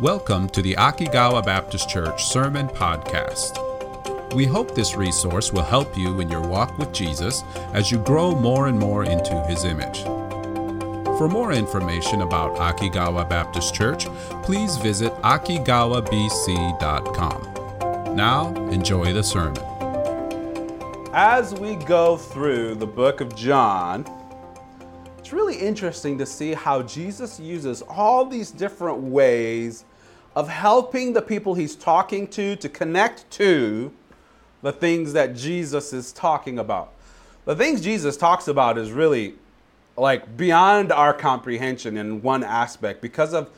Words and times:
Welcome 0.00 0.48
to 0.50 0.60
the 0.60 0.74
Akigawa 0.74 1.42
Baptist 1.42 1.88
Church 1.88 2.26
Sermon 2.26 2.68
Podcast. 2.68 3.62
We 4.34 4.44
hope 4.44 4.74
this 4.74 4.94
resource 4.94 5.54
will 5.54 5.62
help 5.62 5.96
you 5.96 6.20
in 6.20 6.28
your 6.28 6.46
walk 6.46 6.76
with 6.76 6.92
Jesus 6.92 7.42
as 7.72 7.90
you 7.90 7.96
grow 8.00 8.34
more 8.34 8.66
and 8.66 8.78
more 8.78 9.04
into 9.04 9.42
his 9.44 9.64
image. 9.64 10.02
For 11.16 11.30
more 11.30 11.54
information 11.54 12.20
about 12.20 12.58
Akigawa 12.58 13.26
Baptist 13.26 13.74
Church, 13.74 14.04
please 14.42 14.76
visit 14.76 15.14
akigawabc.com. 15.22 18.14
Now, 18.14 18.54
enjoy 18.70 19.14
the 19.14 19.22
sermon. 19.22 19.62
As 21.14 21.54
we 21.54 21.76
go 21.76 22.18
through 22.18 22.74
the 22.74 22.86
book 22.86 23.22
of 23.22 23.34
John, 23.34 24.04
it's 25.26 25.32
really 25.32 25.56
interesting 25.56 26.18
to 26.18 26.24
see 26.24 26.54
how 26.54 26.82
Jesus 26.82 27.40
uses 27.40 27.82
all 27.82 28.26
these 28.26 28.52
different 28.52 28.98
ways 28.98 29.84
of 30.36 30.48
helping 30.48 31.14
the 31.14 31.20
people 31.20 31.52
he's 31.52 31.74
talking 31.74 32.28
to 32.28 32.54
to 32.54 32.68
connect 32.68 33.28
to 33.32 33.92
the 34.62 34.70
things 34.70 35.12
that 35.14 35.34
Jesus 35.34 35.92
is 35.92 36.12
talking 36.12 36.60
about. 36.60 36.92
The 37.44 37.56
things 37.56 37.80
Jesus 37.80 38.16
talks 38.16 38.46
about 38.46 38.78
is 38.78 38.92
really 38.92 39.34
like 39.96 40.36
beyond 40.36 40.92
our 40.92 41.12
comprehension 41.12 41.96
in 41.96 42.22
one 42.22 42.44
aspect 42.44 43.02
because 43.02 43.34
of 43.34 43.50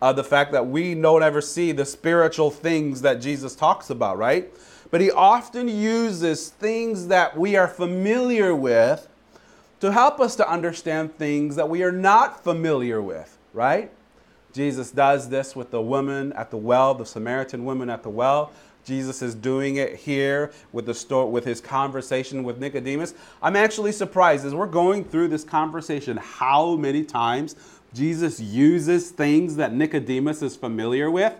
uh, 0.00 0.12
the 0.12 0.22
fact 0.22 0.52
that 0.52 0.68
we 0.68 0.94
don't 0.94 1.24
ever 1.24 1.40
see 1.40 1.72
the 1.72 1.84
spiritual 1.84 2.52
things 2.52 3.02
that 3.02 3.14
Jesus 3.14 3.56
talks 3.56 3.90
about, 3.90 4.16
right? 4.16 4.48
But 4.92 5.00
he 5.00 5.10
often 5.10 5.66
uses 5.66 6.50
things 6.50 7.08
that 7.08 7.36
we 7.36 7.56
are 7.56 7.66
familiar 7.66 8.54
with 8.54 9.08
to 9.86 9.92
help 9.92 10.18
us 10.18 10.34
to 10.34 10.50
understand 10.50 11.16
things 11.16 11.54
that 11.54 11.68
we 11.68 11.84
are 11.84 11.92
not 11.92 12.42
familiar 12.42 13.00
with, 13.00 13.38
right? 13.52 13.88
Jesus 14.52 14.90
does 14.90 15.28
this 15.28 15.54
with 15.54 15.70
the 15.70 15.80
woman 15.80 16.32
at 16.32 16.50
the 16.50 16.56
well, 16.56 16.92
the 16.92 17.06
Samaritan 17.06 17.64
woman 17.64 17.88
at 17.88 18.02
the 18.02 18.10
well. 18.10 18.50
Jesus 18.84 19.22
is 19.22 19.36
doing 19.36 19.76
it 19.76 19.94
here 19.94 20.50
with 20.72 20.86
the 20.86 20.94
story, 20.94 21.30
with 21.30 21.44
his 21.44 21.60
conversation 21.60 22.42
with 22.42 22.58
Nicodemus. 22.58 23.14
I'm 23.40 23.54
actually 23.54 23.92
surprised 23.92 24.44
as 24.44 24.56
we're 24.56 24.66
going 24.66 25.04
through 25.04 25.28
this 25.28 25.44
conversation 25.44 26.16
how 26.16 26.74
many 26.74 27.04
times 27.04 27.54
Jesus 27.94 28.40
uses 28.40 29.10
things 29.10 29.54
that 29.54 29.72
Nicodemus 29.72 30.42
is 30.42 30.56
familiar 30.56 31.12
with 31.12 31.32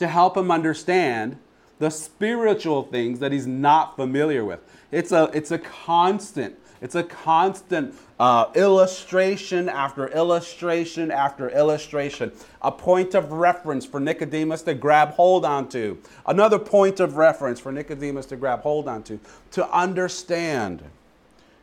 to 0.00 0.08
help 0.08 0.36
him 0.36 0.50
understand 0.50 1.38
the 1.78 1.90
spiritual 1.90 2.82
things 2.82 3.20
that 3.20 3.30
he's 3.30 3.46
not 3.46 3.94
familiar 3.94 4.44
with. 4.44 4.58
It's 4.90 5.12
a 5.12 5.30
it's 5.32 5.52
a 5.52 5.58
constant 5.58 6.58
it's 6.80 6.94
a 6.94 7.02
constant 7.02 7.94
uh, 8.18 8.46
illustration 8.54 9.68
after 9.68 10.08
illustration 10.08 11.10
after 11.10 11.48
illustration, 11.50 12.32
a 12.62 12.70
point 12.72 13.14
of 13.14 13.32
reference 13.32 13.84
for 13.84 14.00
Nicodemus 14.00 14.62
to 14.62 14.74
grab 14.74 15.10
hold 15.10 15.44
onto, 15.44 15.98
another 16.26 16.58
point 16.58 17.00
of 17.00 17.16
reference 17.16 17.60
for 17.60 17.72
Nicodemus 17.72 18.26
to 18.26 18.36
grab 18.36 18.62
hold 18.62 18.88
onto, 18.88 19.18
to 19.52 19.68
understand 19.70 20.82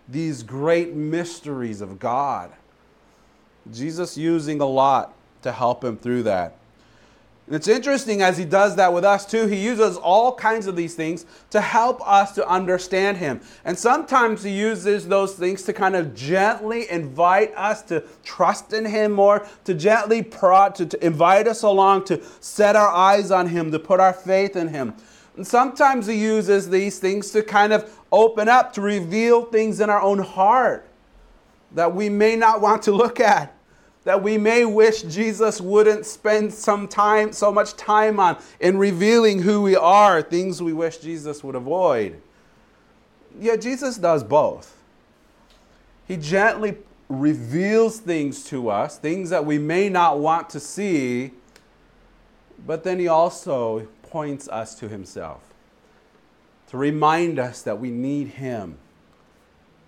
these 0.07 0.43
great 0.43 0.93
mysteries 0.93 1.81
of 1.81 1.99
God. 1.99 2.51
Jesus 3.71 4.17
using 4.17 4.61
a 4.61 4.65
lot 4.65 5.13
to 5.41 5.51
help 5.51 5.83
him 5.83 5.97
through 5.97 6.23
that. 6.23 6.57
And 7.47 7.55
it's 7.55 7.67
interesting 7.67 8.23
as 8.23 8.39
he 8.39 8.45
does 8.45 8.75
that 8.77 8.91
with 8.91 9.05
us 9.05 9.23
too. 9.23 9.45
He 9.45 9.63
uses 9.63 9.97
all 9.97 10.33
kinds 10.33 10.65
of 10.65 10.75
these 10.75 10.95
things 10.95 11.27
to 11.51 11.61
help 11.61 12.01
us 12.07 12.31
to 12.33 12.47
understand 12.47 13.17
him. 13.17 13.39
And 13.63 13.77
sometimes 13.77 14.41
he 14.41 14.49
uses 14.49 15.07
those 15.07 15.35
things 15.35 15.61
to 15.63 15.73
kind 15.73 15.95
of 15.95 16.15
gently 16.15 16.89
invite 16.89 17.53
us 17.55 17.83
to 17.83 18.03
trust 18.23 18.73
in 18.73 18.85
him 18.85 19.11
more, 19.11 19.47
to 19.65 19.75
gently 19.75 20.23
prod, 20.23 20.73
to, 20.75 20.87
to 20.87 21.05
invite 21.05 21.47
us 21.47 21.61
along, 21.61 22.05
to 22.05 22.23
set 22.39 22.75
our 22.75 22.89
eyes 22.89 23.29
on 23.29 23.47
him, 23.47 23.71
to 23.71 23.79
put 23.79 23.99
our 23.99 24.13
faith 24.13 24.55
in 24.55 24.69
him. 24.69 24.95
And 25.37 25.45
sometimes 25.45 26.07
he 26.07 26.15
uses 26.15 26.69
these 26.69 26.97
things 26.97 27.29
to 27.31 27.43
kind 27.43 27.73
of 27.73 27.95
open 28.11 28.49
up, 28.49 28.73
to 28.73 28.81
reveal 28.81 29.45
things 29.45 29.79
in 29.81 29.91
our 29.91 30.01
own 30.01 30.19
heart 30.19 30.87
that 31.73 31.93
we 31.93 32.09
may 32.09 32.35
not 32.35 32.61
want 32.61 32.81
to 32.83 32.91
look 32.91 33.19
at 33.19 33.54
that 34.05 34.23
we 34.23 34.37
may 34.37 34.63
wish 34.63 35.01
Jesus 35.01 35.59
wouldn't 35.59 36.05
spend 36.05 36.53
some 36.53 36.87
time, 36.87 37.33
so 37.33 37.51
much 37.51 37.75
time 37.75 38.19
on 38.19 38.37
in 38.59 38.77
revealing 38.77 39.41
who 39.41 39.61
we 39.61 39.75
are, 39.75 40.21
things 40.21 40.61
we 40.61 40.73
wish 40.73 40.97
Jesus 40.97 41.43
would 41.43 41.55
avoid. 41.55 42.21
Yeah, 43.39 43.57
Jesus 43.57 43.97
does 43.97 44.23
both. 44.23 44.77
He 46.07 46.17
gently 46.17 46.77
reveals 47.09 47.99
things 47.99 48.45
to 48.45 48.69
us, 48.69 48.97
things 48.97 49.31
that 49.31 49.43
we 49.43 49.57
may 49.57 49.89
not 49.89 50.19
want 50.19 50.49
to 50.51 50.59
see, 50.59 51.31
but 52.65 52.83
then 52.83 52.99
he 52.99 53.07
also 53.07 53.87
points 54.03 54.47
us 54.47 54.75
to 54.75 54.87
himself 54.87 55.41
to 56.67 56.77
remind 56.77 57.39
us 57.39 57.61
that 57.61 57.79
we 57.79 57.91
need 57.91 58.27
him 58.29 58.77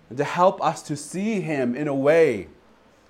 and 0.08 0.18
to 0.18 0.24
help 0.24 0.62
us 0.62 0.82
to 0.82 0.96
see 0.96 1.40
him 1.40 1.74
in 1.74 1.88
a 1.88 1.94
way 1.94 2.48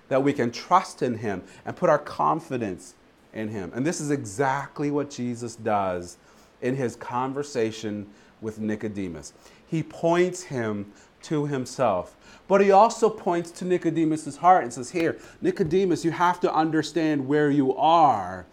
that 0.09 0.21
we 0.21 0.33
can 0.33 0.51
trust 0.51 1.01
in 1.01 1.17
Him 1.17 1.41
and 1.65 1.75
put 1.75 1.89
our 1.89 1.99
confidence 1.99 2.95
in 3.33 3.47
Him. 3.47 3.71
And 3.73 3.85
this 3.85 4.01
is 4.01 4.11
exactly 4.11 4.91
what 4.91 5.09
Jesus 5.09 5.55
does 5.55 6.17
in 6.61 6.75
his 6.75 6.95
conversation 6.95 8.07
with 8.41 8.59
Nicodemus. 8.59 9.33
He 9.67 9.83
points 9.83 10.43
him 10.43 10.91
to 11.23 11.45
himself, 11.45 12.15
but 12.47 12.61
he 12.61 12.71
also 12.71 13.09
points 13.09 13.51
to 13.51 13.65
Nicodemus's 13.65 14.37
heart 14.37 14.63
and 14.63 14.73
says, 14.73 14.91
Here, 14.91 15.17
Nicodemus, 15.41 16.05
you 16.05 16.11
have 16.11 16.39
to 16.41 16.53
understand 16.53 17.27
where 17.27 17.51
you 17.51 17.75
are 17.75 18.45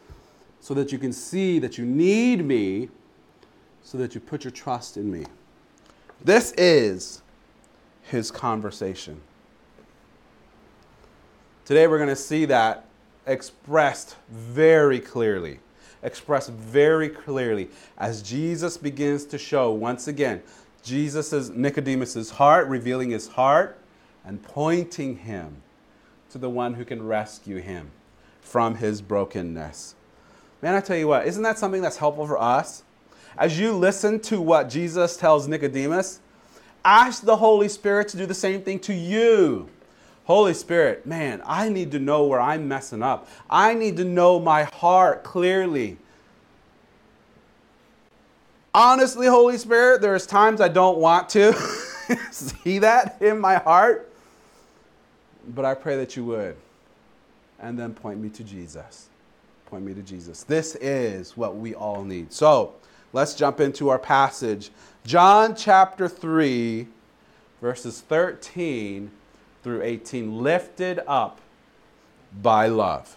so 0.61 0.75
that 0.75 0.91
you 0.91 0.99
can 0.99 1.13
see 1.13 1.59
that 1.61 1.79
you 1.79 1.85
need 1.85 2.45
me, 2.45 2.89
so 3.83 3.99
that 3.99 4.15
you 4.15 4.21
put 4.21 4.45
your 4.45 4.51
trust 4.51 4.97
in 4.97 5.11
me. 5.11 5.25
This 6.25 6.53
is 6.53 7.23
his 8.03 8.31
conversation. 8.31 9.21
Today 11.67 11.89
we're 11.89 11.99
going 11.99 12.09
to 12.09 12.15
see 12.15 12.45
that 12.45 12.85
expressed 13.27 14.15
very 14.31 15.01
clearly. 15.01 15.59
Expressed 16.05 16.51
very 16.51 17.09
clearly 17.09 17.71
as 17.99 18.23
Jesus 18.23 18.79
begins 18.79 19.25
to 19.25 19.37
show 19.37 19.73
once 19.73 20.07
again 20.07 20.45
Jesus' 20.85 21.49
Nicodemus's 21.49 22.31
heart, 22.31 22.69
revealing 22.69 23.11
his 23.11 23.27
heart 23.27 23.77
and 24.25 24.41
pointing 24.45 25.17
him 25.17 25.61
to 26.31 26.39
the 26.39 26.49
one 26.49 26.75
who 26.75 26.85
can 26.85 27.05
rescue 27.05 27.57
him 27.57 27.91
from 28.41 28.77
his 28.77 29.03
brokenness. 29.03 29.97
Man, 30.63 30.77
I 30.77 30.81
tell 30.81 30.97
you 30.97 31.09
what, 31.09 31.27
isn't 31.27 31.43
that 31.43 31.59
something 31.59 31.83
that's 31.83 31.97
helpful 31.97 32.29
for 32.29 32.41
us? 32.41 32.85
As 33.37 33.59
you 33.59 33.73
listen 33.73 34.21
to 34.21 34.41
what 34.41 34.69
Jesus 34.69 35.17
tells 35.17 35.49
Nicodemus, 35.49 36.21
ask 36.85 37.25
the 37.25 37.39
Holy 37.39 37.69
Spirit 37.69 38.07
to 38.11 38.17
do 38.17 38.25
the 38.25 38.35
same 38.35 38.63
thing 38.63 38.79
to 38.79 38.95
you. 38.95 39.69
Holy 40.27 40.55
Spirit, 40.55 41.07
man, 41.07 41.41
I 41.47 41.69
need 41.69 41.93
to 41.93 42.01
know 42.01 42.27
where 42.27 42.41
I'm 42.41 42.67
messing 42.67 43.01
up. 43.01 43.29
I 43.49 43.75
need 43.75 43.97
to 43.99 44.05
know 44.05 44.41
my 44.41 44.65
heart 44.65 45.23
clearly. 45.23 45.99
Honestly, 48.75 49.29
Holy 49.29 49.57
Spirit, 49.57 50.01
there's 50.01 50.27
times 50.27 50.61
I 50.61 50.67
don't 50.67 50.99
want 50.99 51.29
to 51.31 51.53
see 52.33 52.81
that 52.81 53.23
in 53.23 53.39
my 53.39 53.55
heart, 53.55 54.13
but 55.55 55.65
I 55.65 55.75
pray 55.75 55.97
that 55.97 56.17
you 56.17 56.25
would. 56.25 56.57
And 57.61 57.79
then 57.79 57.95
point 57.95 58.19
me 58.19 58.29
to 58.31 58.43
Jesus. 58.43 59.09
Point 59.67 59.85
me 59.85 59.95
to 59.95 60.03
Jesus. 60.03 60.43
This 60.43 60.75
is 60.75 61.37
what 61.37 61.57
we 61.57 61.73
all 61.73 62.03
need. 62.03 62.33
So 62.33 62.75
let's 63.13 63.35
jump 63.35 63.61
into 63.61 63.91
our 63.91 63.99
passage. 63.99 64.71
John 65.05 65.55
chapter 65.55 66.09
3, 66.09 66.89
verses 67.61 68.01
13 68.01 69.13
through 69.67 69.83
18, 69.83 70.45
lifted 70.45 71.01
up 71.09 71.41
by 72.41 72.69
love. 72.69 73.17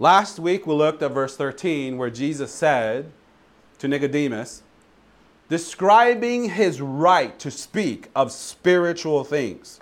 Last 0.00 0.40
week 0.40 0.66
we 0.66 0.74
looked 0.74 1.00
at 1.00 1.12
verse 1.12 1.36
13 1.36 1.96
where 1.96 2.10
Jesus 2.10 2.50
said 2.50 3.12
to 3.78 3.86
Nicodemus, 3.86 4.64
describing 5.48 6.50
his 6.50 6.80
right 6.80 7.38
to 7.38 7.52
speak 7.52 8.10
of 8.16 8.32
spiritual 8.32 9.22
things. 9.22 9.78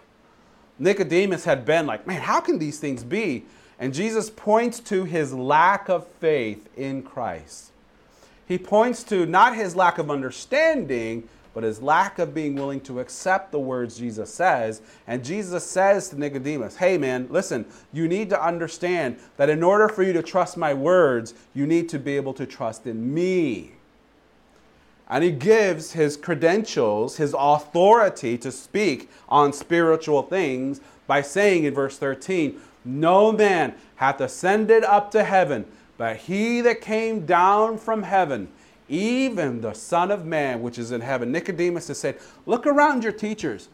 Nicodemus 0.78 1.46
had 1.46 1.64
been 1.64 1.86
like, 1.86 2.06
man, 2.06 2.20
how 2.20 2.42
can 2.42 2.58
these 2.58 2.78
things 2.78 3.02
be? 3.02 3.46
And 3.78 3.94
Jesus 3.94 4.28
points 4.28 4.78
to 4.80 5.04
his 5.04 5.32
lack 5.32 5.88
of 5.88 6.06
faith 6.06 6.68
in 6.76 7.02
Christ. 7.02 7.70
He 8.46 8.58
points 8.58 9.02
to 9.04 9.24
not 9.24 9.56
his 9.56 9.74
lack 9.74 9.96
of 9.96 10.10
understanding, 10.10 11.26
but 11.54 11.62
his 11.62 11.80
lack 11.80 12.18
of 12.18 12.34
being 12.34 12.56
willing 12.56 12.80
to 12.82 13.00
accept 13.00 13.52
the 13.52 13.58
words 13.58 13.96
Jesus 13.96 14.34
says. 14.34 14.82
And 15.06 15.24
Jesus 15.24 15.64
says 15.64 16.08
to 16.10 16.18
Nicodemus, 16.18 16.76
Hey 16.76 16.98
man, 16.98 17.28
listen, 17.30 17.64
you 17.92 18.08
need 18.08 18.28
to 18.30 18.44
understand 18.44 19.18
that 19.36 19.48
in 19.48 19.62
order 19.62 19.88
for 19.88 20.02
you 20.02 20.12
to 20.12 20.22
trust 20.22 20.56
my 20.56 20.74
words, 20.74 21.32
you 21.54 21.66
need 21.66 21.88
to 21.90 21.98
be 21.98 22.16
able 22.16 22.34
to 22.34 22.44
trust 22.44 22.86
in 22.86 23.14
me. 23.14 23.72
And 25.08 25.22
he 25.22 25.30
gives 25.30 25.92
his 25.92 26.16
credentials, 26.16 27.18
his 27.18 27.34
authority 27.38 28.38
to 28.38 28.50
speak 28.50 29.10
on 29.28 29.52
spiritual 29.52 30.22
things 30.22 30.80
by 31.06 31.22
saying 31.22 31.64
in 31.64 31.74
verse 31.74 31.98
13, 31.98 32.60
No 32.84 33.30
man 33.30 33.74
hath 33.96 34.20
ascended 34.20 34.82
up 34.82 35.10
to 35.12 35.22
heaven, 35.22 35.66
but 35.98 36.16
he 36.16 36.60
that 36.62 36.80
came 36.80 37.26
down 37.26 37.78
from 37.78 38.02
heaven, 38.02 38.48
even 38.88 39.60
the 39.60 39.72
Son 39.72 40.10
of 40.10 40.24
Man, 40.24 40.62
which 40.62 40.78
is 40.78 40.92
in 40.92 41.00
heaven. 41.00 41.32
Nicodemus 41.32 41.88
has 41.88 41.98
said, 41.98 42.18
Look 42.46 42.66
around 42.66 43.02
your 43.02 43.12
teachers. 43.12 43.68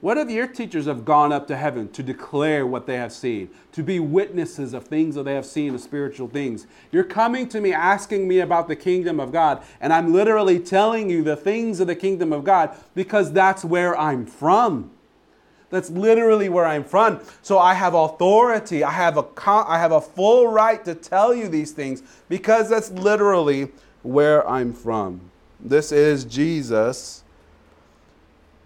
What 0.00 0.18
if 0.18 0.28
your 0.28 0.46
teachers 0.46 0.84
have 0.84 1.06
gone 1.06 1.32
up 1.32 1.46
to 1.46 1.56
heaven 1.56 1.90
to 1.92 2.02
declare 2.02 2.66
what 2.66 2.86
they 2.86 2.96
have 2.98 3.10
seen, 3.10 3.48
to 3.72 3.82
be 3.82 4.00
witnesses 4.00 4.74
of 4.74 4.84
things 4.84 5.14
that 5.14 5.22
they 5.22 5.32
have 5.34 5.46
seen, 5.46 5.74
of 5.74 5.80
spiritual 5.80 6.28
things? 6.28 6.66
You're 6.92 7.04
coming 7.04 7.48
to 7.48 7.58
me 7.58 7.72
asking 7.72 8.28
me 8.28 8.40
about 8.40 8.68
the 8.68 8.76
kingdom 8.76 9.18
of 9.18 9.32
God, 9.32 9.62
and 9.80 9.94
I'm 9.94 10.12
literally 10.12 10.60
telling 10.60 11.08
you 11.08 11.22
the 11.22 11.36
things 11.36 11.80
of 11.80 11.86
the 11.86 11.96
kingdom 11.96 12.34
of 12.34 12.44
God 12.44 12.76
because 12.94 13.32
that's 13.32 13.64
where 13.64 13.98
I'm 13.98 14.26
from. 14.26 14.90
That's 15.70 15.88
literally 15.88 16.50
where 16.50 16.66
I'm 16.66 16.84
from. 16.84 17.20
So 17.40 17.58
I 17.58 17.72
have 17.72 17.94
authority. 17.94 18.84
I 18.84 18.90
have 18.90 19.16
a 19.16 19.24
I 19.46 19.78
have 19.78 19.92
a 19.92 20.00
full 20.00 20.48
right 20.48 20.84
to 20.84 20.94
tell 20.94 21.34
you 21.34 21.48
these 21.48 21.72
things 21.72 22.02
because 22.28 22.68
that's 22.68 22.90
literally 22.90 23.72
where 24.04 24.46
I'm 24.48 24.72
from. 24.72 25.20
This 25.58 25.90
is 25.90 26.24
Jesus 26.24 27.24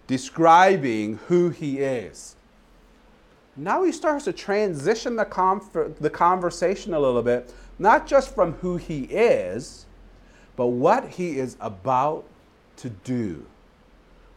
describing 0.05 1.19
who 1.27 1.49
he 1.49 1.79
is. 1.79 2.35
Now 3.55 3.83
he 3.83 3.91
starts 3.91 4.25
to 4.25 4.33
transition 4.33 5.15
the, 5.15 5.25
conver- 5.25 5.95
the 5.97 6.09
conversation 6.09 6.93
a 6.93 6.99
little 6.99 7.21
bit, 7.21 7.53
not 7.77 8.07
just 8.07 8.33
from 8.33 8.53
who 8.53 8.77
he 8.77 9.03
is, 9.03 9.85
but 10.55 10.67
what 10.67 11.09
he 11.09 11.37
is 11.37 11.57
about 11.59 12.25
to 12.77 12.89
do. 12.89 13.45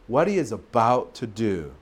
What 0.07 0.27
he 0.27 0.37
is 0.37 0.51
about 0.51 1.13
to 1.15 1.27
do. 1.27 1.73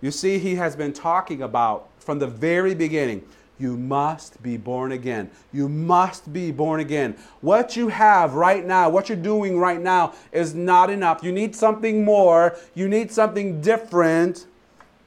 You 0.00 0.10
see, 0.10 0.38
he 0.38 0.54
has 0.56 0.76
been 0.76 0.92
talking 0.92 1.42
about 1.42 1.88
from 1.98 2.18
the 2.18 2.26
very 2.26 2.74
beginning 2.74 3.24
you 3.58 3.76
must 3.76 4.42
be 4.42 4.56
born 4.56 4.92
again. 4.92 5.30
You 5.52 5.68
must 5.68 6.32
be 6.32 6.50
born 6.50 6.80
again. 6.80 7.16
What 7.40 7.76
you 7.76 7.88
have 7.88 8.34
right 8.34 8.64
now, 8.64 8.88
what 8.88 9.08
you're 9.08 9.16
doing 9.16 9.58
right 9.58 9.80
now, 9.80 10.14
is 10.32 10.54
not 10.54 10.90
enough. 10.90 11.22
You 11.22 11.30
need 11.30 11.54
something 11.54 12.04
more. 12.04 12.56
You 12.74 12.88
need 12.88 13.12
something 13.12 13.60
different. 13.60 14.46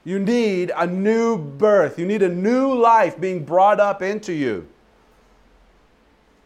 You 0.06 0.20
need 0.20 0.72
a 0.76 0.88
new 0.88 1.38
birth. 1.38 2.00
You 2.00 2.06
need 2.06 2.22
a 2.22 2.30
new 2.30 2.74
life 2.74 3.20
being 3.20 3.44
brought 3.44 3.82
up 3.82 4.02
into 4.02 4.32
you. 4.32 4.68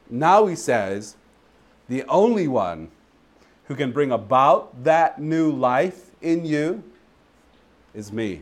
Now 0.09 0.47
he 0.47 0.55
says, 0.55 1.15
the 1.87 2.03
only 2.05 2.47
one 2.47 2.89
who 3.65 3.75
can 3.75 3.91
bring 3.91 4.11
about 4.11 4.83
that 4.83 5.21
new 5.21 5.51
life 5.51 6.09
in 6.21 6.45
you 6.45 6.83
is 7.93 8.11
me. 8.11 8.41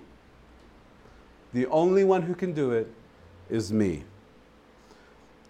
The 1.52 1.66
only 1.68 2.04
one 2.04 2.22
who 2.22 2.34
can 2.34 2.54
do 2.54 2.72
it 2.72 2.92
is 3.50 3.72
me. 3.72 4.04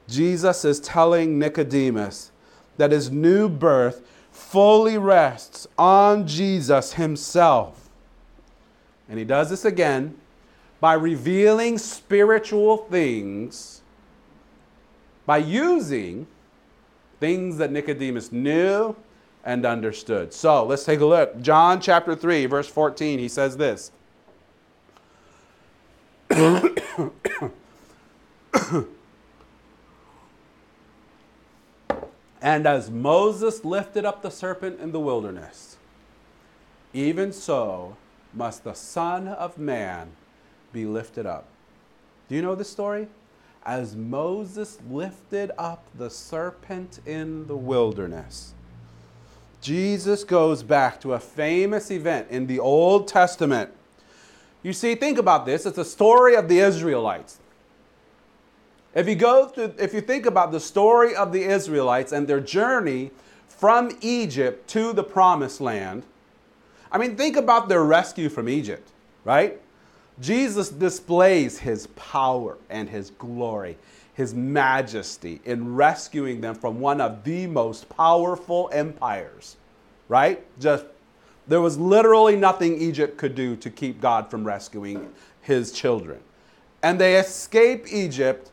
Jesus 0.07 0.65
is 0.65 0.79
telling 0.79 1.37
Nicodemus 1.37 2.31
that 2.77 2.91
his 2.91 3.11
new 3.11 3.47
birth 3.47 4.01
fully 4.31 4.97
rests 4.97 5.67
on 5.77 6.25
Jesus 6.25 6.93
himself. 6.93 7.89
And 9.07 9.19
he 9.19 9.25
does 9.25 9.49
this 9.49 9.65
again 9.65 10.17
by 10.79 10.93
revealing 10.93 11.77
spiritual 11.77 12.77
things, 12.77 13.81
by 15.25 15.37
using 15.37 16.25
things 17.19 17.57
that 17.57 17.71
Nicodemus 17.71 18.31
knew 18.31 18.95
and 19.43 19.65
understood. 19.65 20.33
So 20.33 20.65
let's 20.65 20.85
take 20.85 21.01
a 21.01 21.05
look. 21.05 21.39
John 21.41 21.81
chapter 21.81 22.15
3, 22.15 22.45
verse 22.45 22.67
14, 22.67 23.19
he 23.19 23.27
says 23.27 23.57
this. 23.57 23.91
and 32.41 32.65
as 32.67 32.89
Moses 32.89 33.63
lifted 33.65 34.05
up 34.05 34.21
the 34.21 34.31
serpent 34.31 34.79
in 34.79 34.91
the 34.91 34.99
wilderness, 34.99 35.77
even 36.93 37.31
so 37.31 37.95
must 38.33 38.63
the 38.63 38.73
Son 38.73 39.27
of 39.27 39.57
Man 39.57 40.11
be 40.71 40.85
lifted 40.85 41.25
up. 41.25 41.45
Do 42.27 42.35
you 42.35 42.41
know 42.41 42.55
this 42.55 42.69
story? 42.69 43.07
As 43.65 43.95
Moses 43.95 44.79
lifted 44.89 45.51
up 45.57 45.85
the 45.95 46.09
serpent 46.09 46.99
in 47.05 47.47
the 47.47 47.55
wilderness, 47.55 48.53
Jesus 49.61 50.23
goes 50.23 50.63
back 50.63 51.01
to 51.01 51.13
a 51.13 51.19
famous 51.19 51.91
event 51.91 52.27
in 52.29 52.47
the 52.47 52.59
Old 52.59 53.07
Testament. 53.07 53.71
You 54.63 54.73
see, 54.73 54.95
think 54.95 55.17
about 55.17 55.45
this. 55.45 55.65
It's 55.65 55.77
a 55.77 55.85
story 55.85 56.35
of 56.35 56.47
the 56.47 56.59
Israelites. 56.59 57.39
If 58.95 59.07
you 59.07 59.15
go 59.15 59.47
through, 59.47 59.75
if 59.77 59.93
you 59.93 60.01
think 60.01 60.25
about 60.25 60.51
the 60.51 60.59
story 60.59 61.15
of 61.15 61.31
the 61.31 61.43
Israelites 61.43 62.11
and 62.11 62.27
their 62.27 62.39
journey 62.39 63.11
from 63.47 63.91
Egypt 64.01 64.67
to 64.69 64.93
the 64.93 65.03
promised 65.03 65.61
land, 65.61 66.03
I 66.91 66.97
mean, 66.97 67.15
think 67.15 67.37
about 67.37 67.69
their 67.69 67.83
rescue 67.83 68.29
from 68.29 68.49
Egypt, 68.49 68.89
right? 69.25 69.61
Jesus 70.19 70.69
displays 70.69 71.59
his 71.59 71.87
power 71.87 72.57
and 72.69 72.89
his 72.89 73.11
glory, 73.11 73.77
his 74.15 74.33
majesty 74.33 75.39
in 75.45 75.75
rescuing 75.75 76.41
them 76.41 76.55
from 76.55 76.79
one 76.79 76.99
of 76.99 77.23
the 77.23 77.45
most 77.47 77.87
powerful 77.89 78.69
empires, 78.73 79.55
right? 80.07 80.43
Just 80.59 80.85
there 81.47 81.61
was 81.61 81.77
literally 81.77 82.35
nothing 82.35 82.79
Egypt 82.81 83.17
could 83.17 83.35
do 83.35 83.55
to 83.57 83.69
keep 83.69 84.01
God 84.01 84.29
from 84.29 84.43
rescuing 84.43 85.13
his 85.41 85.71
children. 85.71 86.19
And 86.81 86.99
they 86.99 87.17
escape 87.17 87.85
Egypt 87.91 88.51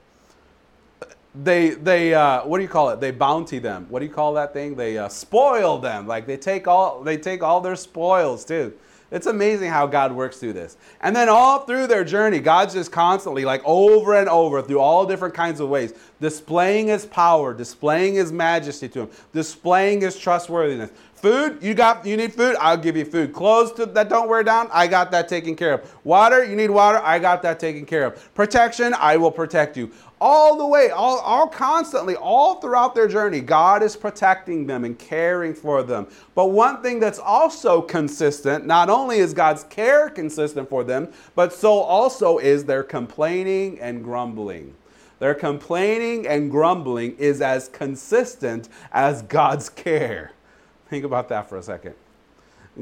they 1.43 1.71
they 1.71 2.15
uh, 2.15 2.45
what 2.45 2.59
do 2.59 2.63
you 2.63 2.69
call 2.69 2.91
it? 2.91 3.01
They 3.01 3.11
bounty 3.11 3.59
them. 3.59 3.87
What 3.89 4.01
do 4.01 4.07
you 4.07 4.13
call 4.13 4.35
that 4.35 4.53
thing? 4.53 4.75
They 4.75 4.99
uh, 4.99 5.09
spoil 5.09 5.79
them. 5.79 6.07
Like 6.07 6.27
they 6.27 6.37
take 6.37 6.67
all 6.67 7.03
they 7.03 7.17
take 7.17 7.43
all 7.43 7.61
their 7.61 7.77
spoils 7.77 8.45
too. 8.45 8.75
It's 9.13 9.27
amazing 9.27 9.71
how 9.71 9.87
God 9.87 10.11
works 10.11 10.39
through 10.39 10.55
this. 10.55 10.77
And 11.01 11.15
then 11.15 11.29
all 11.29 11.61
through 11.61 11.87
their 11.87 12.03
journey, 12.03 12.41
God's 12.41 12.75
just 12.75 12.91
constantly, 12.91 13.45
like 13.45 13.63
over 13.65 14.17
and 14.17 14.29
over, 14.29 14.61
through 14.63 14.81
all 14.81 15.07
different 15.07 15.33
kinds 15.33 15.61
of 15.61 15.69
ways, 15.69 15.95
displaying 16.21 16.89
His 16.89 17.07
power, 17.07 17.55
displaying 17.55 18.15
His 18.15 18.33
majesty 18.33 18.89
to 18.89 19.03
Him, 19.03 19.11
displaying 19.33 20.01
His 20.01 20.19
trustworthiness. 20.19 20.91
Food, 21.27 21.59
you 21.61 21.75
got, 21.75 22.07
you 22.07 22.17
need 22.17 22.33
food, 22.35 22.55
I'll 22.61 22.77
give 22.77 22.97
you 22.97 23.05
food. 23.05 23.33
Clothes 23.33 23.73
to, 23.73 23.87
that 23.87 24.09
don't 24.09 24.29
wear 24.29 24.45
down, 24.45 24.69
I 24.73 24.87
got 24.87 25.11
that 25.11 25.29
taken 25.29 25.57
care 25.57 25.73
of. 25.73 25.93
Water, 26.05 26.45
you 26.45 26.55
need 26.55 26.71
water, 26.71 27.01
I 27.03 27.19
got 27.19 27.43
that 27.43 27.59
taken 27.59 27.85
care 27.85 28.07
of. 28.07 28.33
Protection, 28.33 28.95
I 28.97 29.17
will 29.17 29.33
protect 29.33 29.77
you 29.77 29.91
all 30.21 30.57
the 30.57 30.65
way, 30.65 30.91
all, 30.91 31.19
all 31.19 31.49
constantly, 31.49 32.15
all 32.15 32.61
throughout 32.61 32.95
their 32.95 33.09
journey, 33.09 33.41
God 33.41 33.83
is 33.83 33.97
protecting 33.97 34.69
them 34.69 34.85
and 34.85 34.97
caring 34.97 35.53
for 35.53 35.83
them. 35.83 36.07
But 36.37 36.53
one 36.53 36.81
thing 36.81 37.01
that's 37.01 37.19
also 37.19 37.83
consistent, 37.83 38.65
not 38.65 38.89
only 38.89 39.19
is 39.19 39.35
God's 39.35 39.65
care 39.65 40.09
consistent 40.09 40.69
for 40.69 40.85
them, 40.85 41.09
but 41.35 41.53
so 41.53 41.73
also 41.73 42.39
is 42.39 42.67
their 42.67 42.85
complaining 42.85 43.81
and 43.81 44.05
grumbling. 44.05 44.77
Their 45.19 45.35
complaining 45.35 46.25
and 46.29 46.53
grumbling 46.53 47.17
is 47.17 47.41
as 47.41 47.67
consistent 47.67 48.69
as 48.93 49.23
God's 49.23 49.69
care. 49.69 50.31
Think 50.89 51.05
about 51.05 51.29
that 51.31 51.49
for 51.49 51.57
a 51.57 51.63
second. 51.63 51.95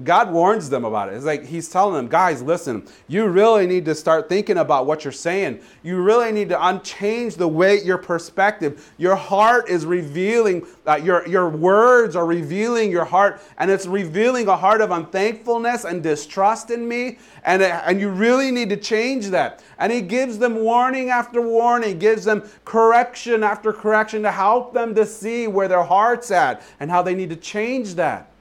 God 0.03 0.33
warns 0.33 0.69
them 0.69 0.85
about 0.85 1.09
it. 1.09 1.15
It's 1.15 1.25
like 1.25 1.45
He's 1.45 1.69
telling 1.69 1.95
them, 1.95 2.09
guys, 2.09 2.43
listen, 2.43 2.85
you 3.07 3.27
really 3.29 3.65
need 3.65 3.85
to 3.85 3.95
start 3.95 4.29
thinking 4.29 4.59
about 4.59 4.87
what 4.87 5.05
you're 5.05 5.13
saying. 5.13 5.61
You 5.85 6.03
really 6.03 6.33
need 6.33 6.49
to 6.49 6.67
unchange 6.67 7.37
the 7.37 7.47
way 7.47 7.81
your 7.81 7.99
perspective. 7.99 8.93
Your 8.99 9.15
heart 9.15 9.69
is 9.69 9.87
revealing, 9.87 10.67
uh, 10.85 10.97
your, 10.97 11.27
your 11.29 11.49
words 11.49 12.17
are 12.17 12.27
revealing 12.27 12.91
your 12.91 13.05
heart, 13.05 13.41
and 13.59 13.71
it's 13.71 13.87
revealing 13.87 14.49
a 14.49 14.57
heart 14.57 14.81
of 14.81 14.91
unthankfulness 14.91 15.85
and 15.85 16.03
distrust 16.03 16.73
in 16.73 16.89
me. 16.89 17.19
And, 17.45 17.63
and 17.63 18.01
you 18.01 18.09
really 18.09 18.51
need 18.51 18.71
to 18.71 18.77
change 18.77 19.29
that. 19.29 19.63
And 19.79 19.93
He 19.93 20.01
gives 20.01 20.39
them 20.39 20.57
warning 20.57 21.11
after 21.11 21.41
warning, 21.41 22.01
gives 22.01 22.25
them 22.25 22.43
correction 22.65 23.45
after 23.45 23.73
correction 23.73 24.23
to 24.23 24.33
help 24.33 24.75
them 24.75 24.93
to 24.97 25.07
see 25.07 25.47
where 25.47 25.69
their 25.69 25.85
heart's 25.85 26.33
at 26.33 26.63
and 26.81 26.91
how 26.91 27.01
they 27.01 27.15
need 27.15 27.31
to 27.31 27.37
change 27.37 27.95
that 27.95 28.34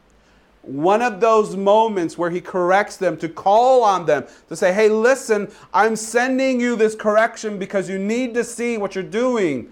one 0.64 1.02
of 1.02 1.20
those 1.20 1.58
moments 1.58 2.18
where 2.18 2.30
he 2.30 2.40
corrects 2.40 2.96
them, 2.96 3.18
to 3.18 3.28
call 3.28 3.84
on 3.84 4.06
them, 4.06 4.26
to 4.48 4.56
say, 4.56 4.74
hey, 4.74 4.88
listen, 4.88 5.52
I'm 5.74 5.96
sending 5.98 6.60
you 6.60 6.78
this 6.78 6.96
correction 6.96 7.60
because 7.60 7.90
you 7.90 8.00
need 8.00 8.34
to 8.36 8.46
see 8.46 8.78
what 8.78 8.96
you're 8.96 9.04
doing 9.04 9.70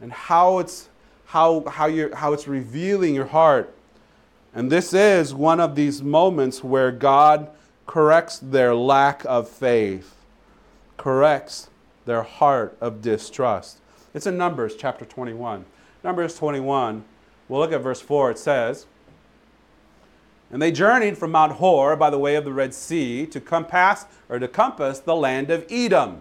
and 0.00 0.12
how 0.12 0.58
it's, 0.58 0.88
how, 1.26 1.64
how, 1.68 1.86
you're, 1.86 2.14
how 2.16 2.32
it's 2.32 2.48
revealing 2.48 3.14
your 3.14 3.26
heart. 3.26 3.72
And 4.52 4.70
this 4.70 4.92
is 4.92 5.32
one 5.32 5.60
of 5.60 5.76
these 5.76 6.02
moments 6.02 6.62
where 6.62 6.90
God 6.90 7.48
corrects 7.86 8.38
their 8.40 8.74
lack 8.74 9.24
of 9.24 9.48
faith, 9.48 10.16
corrects 10.96 11.70
their 12.04 12.24
heart 12.24 12.76
of 12.80 13.00
distrust. 13.00 13.78
It's 14.12 14.26
in 14.26 14.36
Numbers 14.36 14.74
chapter 14.76 15.04
21. 15.04 15.64
Numbers 16.02 16.36
21, 16.36 17.04
we'll 17.48 17.60
look 17.60 17.72
at 17.72 17.80
verse 17.80 18.00
4. 18.00 18.32
It 18.32 18.38
says, 18.38 18.86
and 20.52 20.60
they 20.60 20.70
journeyed 20.70 21.16
from 21.16 21.32
Mount 21.32 21.52
Hor 21.52 21.96
by 21.96 22.10
the 22.10 22.18
way 22.18 22.36
of 22.36 22.44
the 22.44 22.52
Red 22.52 22.74
Sea 22.74 23.24
to 23.26 23.40
compass 23.40 24.04
or 24.28 24.38
to 24.38 24.46
compass 24.46 25.00
the 25.00 25.16
land 25.16 25.50
of 25.50 25.64
Edom. 25.70 26.20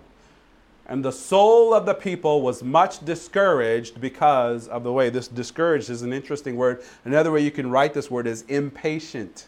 And 0.88 1.04
the 1.04 1.12
soul 1.12 1.74
of 1.74 1.86
the 1.86 1.94
people 1.94 2.42
was 2.42 2.64
much 2.64 3.04
discouraged 3.04 4.00
because 4.00 4.70
of 4.70 4.84
the 4.84 4.92
way 4.92 5.10
this 5.10 5.28
discouraged 5.28 5.90
is 5.90 6.02
an 6.02 6.14
interesting 6.14 6.56
word. 6.56 6.82
Another 7.04 7.32
way 7.32 7.42
you 7.42 7.52
can 7.52 7.70
write 7.70 7.94
this 7.94 8.10
word 8.10 8.26
is 8.26 8.44
impatient. 8.44 9.48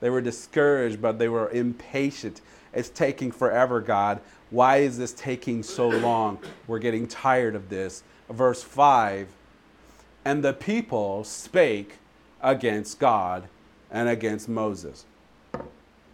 They 0.00 0.10
were 0.10 0.22
discouraged, 0.22 1.00
but 1.00 1.18
they 1.18 1.28
were 1.28 1.50
impatient. 1.50 2.40
It's 2.72 2.88
taking 2.88 3.30
forever, 3.30 3.80
God. 3.80 4.20
Why 4.50 4.78
is 4.78 4.96
this 4.96 5.12
taking 5.12 5.62
so 5.62 5.88
long? 5.88 6.38
We're 6.66 6.78
getting 6.78 7.06
tired 7.06 7.54
of 7.54 7.68
this. 7.68 8.02
Verse 8.30 8.62
5 8.62 9.28
And 10.24 10.42
the 10.42 10.54
people 10.54 11.24
spake 11.24 11.96
against 12.42 12.98
God 12.98 13.48
and 13.90 14.08
against 14.08 14.48
Moses. 14.48 15.04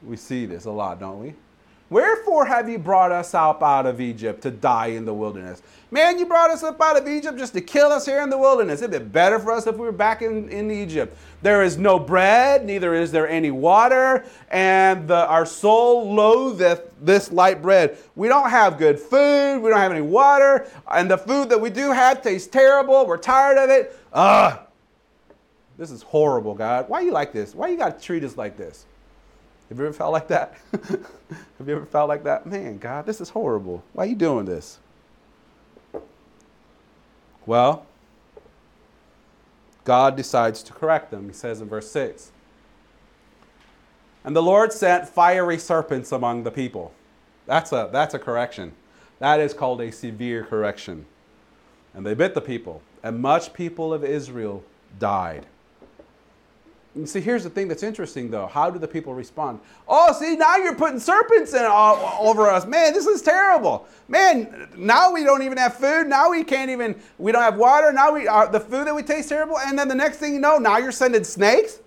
We 0.02 0.16
see 0.16 0.46
this 0.46 0.64
a 0.64 0.70
lot, 0.70 1.00
don't 1.00 1.20
we? 1.20 1.34
Wherefore 1.90 2.46
have 2.46 2.68
you 2.68 2.78
brought 2.78 3.10
us 3.10 3.34
up 3.34 3.64
out 3.64 3.84
of 3.84 4.00
Egypt 4.00 4.42
to 4.42 4.52
die 4.52 4.88
in 4.88 5.04
the 5.04 5.12
wilderness? 5.12 5.60
Man, 5.90 6.20
you 6.20 6.26
brought 6.26 6.50
us 6.50 6.62
up 6.62 6.80
out 6.80 6.96
of 6.96 7.08
Egypt 7.08 7.36
just 7.36 7.52
to 7.54 7.60
kill 7.60 7.90
us 7.90 8.06
here 8.06 8.22
in 8.22 8.30
the 8.30 8.38
wilderness. 8.38 8.80
It'd 8.80 8.92
be 8.92 9.04
better 9.04 9.40
for 9.40 9.50
us 9.50 9.66
if 9.66 9.74
we 9.74 9.80
were 9.80 9.90
back 9.90 10.22
in, 10.22 10.48
in 10.50 10.70
Egypt. 10.70 11.18
There 11.42 11.64
is 11.64 11.78
no 11.78 11.98
bread, 11.98 12.64
neither 12.64 12.94
is 12.94 13.10
there 13.10 13.28
any 13.28 13.50
water, 13.50 14.24
and 14.52 15.08
the, 15.08 15.26
our 15.26 15.44
soul 15.44 16.14
loatheth 16.14 16.94
this 17.00 17.32
light 17.32 17.60
bread. 17.60 17.98
We 18.14 18.28
don't 18.28 18.50
have 18.50 18.78
good 18.78 19.00
food, 19.00 19.58
we 19.58 19.68
don't 19.68 19.80
have 19.80 19.90
any 19.90 20.00
water, 20.00 20.68
and 20.92 21.10
the 21.10 21.18
food 21.18 21.48
that 21.48 21.60
we 21.60 21.70
do 21.70 21.90
have 21.90 22.22
tastes 22.22 22.46
terrible. 22.46 23.04
We're 23.04 23.16
tired 23.16 23.58
of 23.58 23.68
it. 23.68 23.98
Ugh. 24.12 24.60
This 25.80 25.90
is 25.90 26.02
horrible, 26.02 26.54
God. 26.54 26.90
Why 26.90 27.00
you 27.00 27.10
like 27.10 27.32
this? 27.32 27.54
Why 27.54 27.68
you 27.68 27.78
got 27.78 27.98
to 27.98 28.04
treat 28.04 28.22
us 28.22 28.36
like 28.36 28.58
this? 28.58 28.84
Have 29.70 29.78
you 29.78 29.86
ever 29.86 29.94
felt 29.94 30.12
like 30.12 30.28
that? 30.28 30.58
Have 30.72 31.66
you 31.66 31.74
ever 31.74 31.86
felt 31.86 32.06
like 32.06 32.22
that? 32.24 32.44
Man, 32.44 32.76
God, 32.76 33.06
this 33.06 33.18
is 33.18 33.30
horrible. 33.30 33.82
Why 33.94 34.04
are 34.04 34.06
you 34.06 34.14
doing 34.14 34.44
this? 34.44 34.78
Well, 37.46 37.86
God 39.84 40.16
decides 40.16 40.62
to 40.64 40.74
correct 40.74 41.10
them. 41.10 41.28
He 41.28 41.32
says 41.32 41.62
in 41.62 41.68
verse 41.70 41.90
6 41.90 42.30
And 44.22 44.36
the 44.36 44.42
Lord 44.42 44.74
sent 44.74 45.08
fiery 45.08 45.56
serpents 45.56 46.12
among 46.12 46.42
the 46.42 46.50
people. 46.50 46.92
That's 47.46 47.72
a, 47.72 47.88
that's 47.90 48.12
a 48.12 48.18
correction. 48.18 48.72
That 49.18 49.40
is 49.40 49.54
called 49.54 49.80
a 49.80 49.90
severe 49.90 50.44
correction. 50.44 51.06
And 51.94 52.04
they 52.04 52.12
bit 52.12 52.34
the 52.34 52.42
people, 52.42 52.82
and 53.02 53.18
much 53.18 53.54
people 53.54 53.94
of 53.94 54.04
Israel 54.04 54.62
died. 54.98 55.46
And 56.96 57.08
see, 57.08 57.20
here's 57.20 57.44
the 57.44 57.50
thing 57.50 57.68
that's 57.68 57.84
interesting, 57.84 58.30
though. 58.30 58.48
How 58.48 58.68
do 58.68 58.78
the 58.78 58.88
people 58.88 59.14
respond? 59.14 59.60
Oh, 59.86 60.12
see, 60.12 60.34
now 60.34 60.56
you're 60.56 60.74
putting 60.74 60.98
serpents 60.98 61.54
in 61.54 61.64
all, 61.64 62.18
over 62.20 62.48
us. 62.48 62.66
Man, 62.66 62.92
this 62.92 63.06
is 63.06 63.22
terrible. 63.22 63.86
Man, 64.08 64.68
now 64.76 65.12
we 65.12 65.22
don't 65.22 65.42
even 65.42 65.56
have 65.56 65.76
food. 65.76 66.08
Now 66.08 66.30
we 66.30 66.42
can't 66.42 66.68
even. 66.68 67.00
We 67.18 67.30
don't 67.30 67.42
have 67.42 67.56
water. 67.56 67.92
Now 67.92 68.12
we 68.12 68.26
are 68.26 68.50
the 68.50 68.58
food 68.58 68.88
that 68.88 68.94
we 68.94 69.04
taste 69.04 69.28
terrible. 69.28 69.56
And 69.58 69.78
then 69.78 69.86
the 69.86 69.94
next 69.94 70.16
thing 70.16 70.34
you 70.34 70.40
know, 70.40 70.58
now 70.58 70.78
you're 70.78 70.90
sending 70.90 71.22
snakes. 71.22 71.78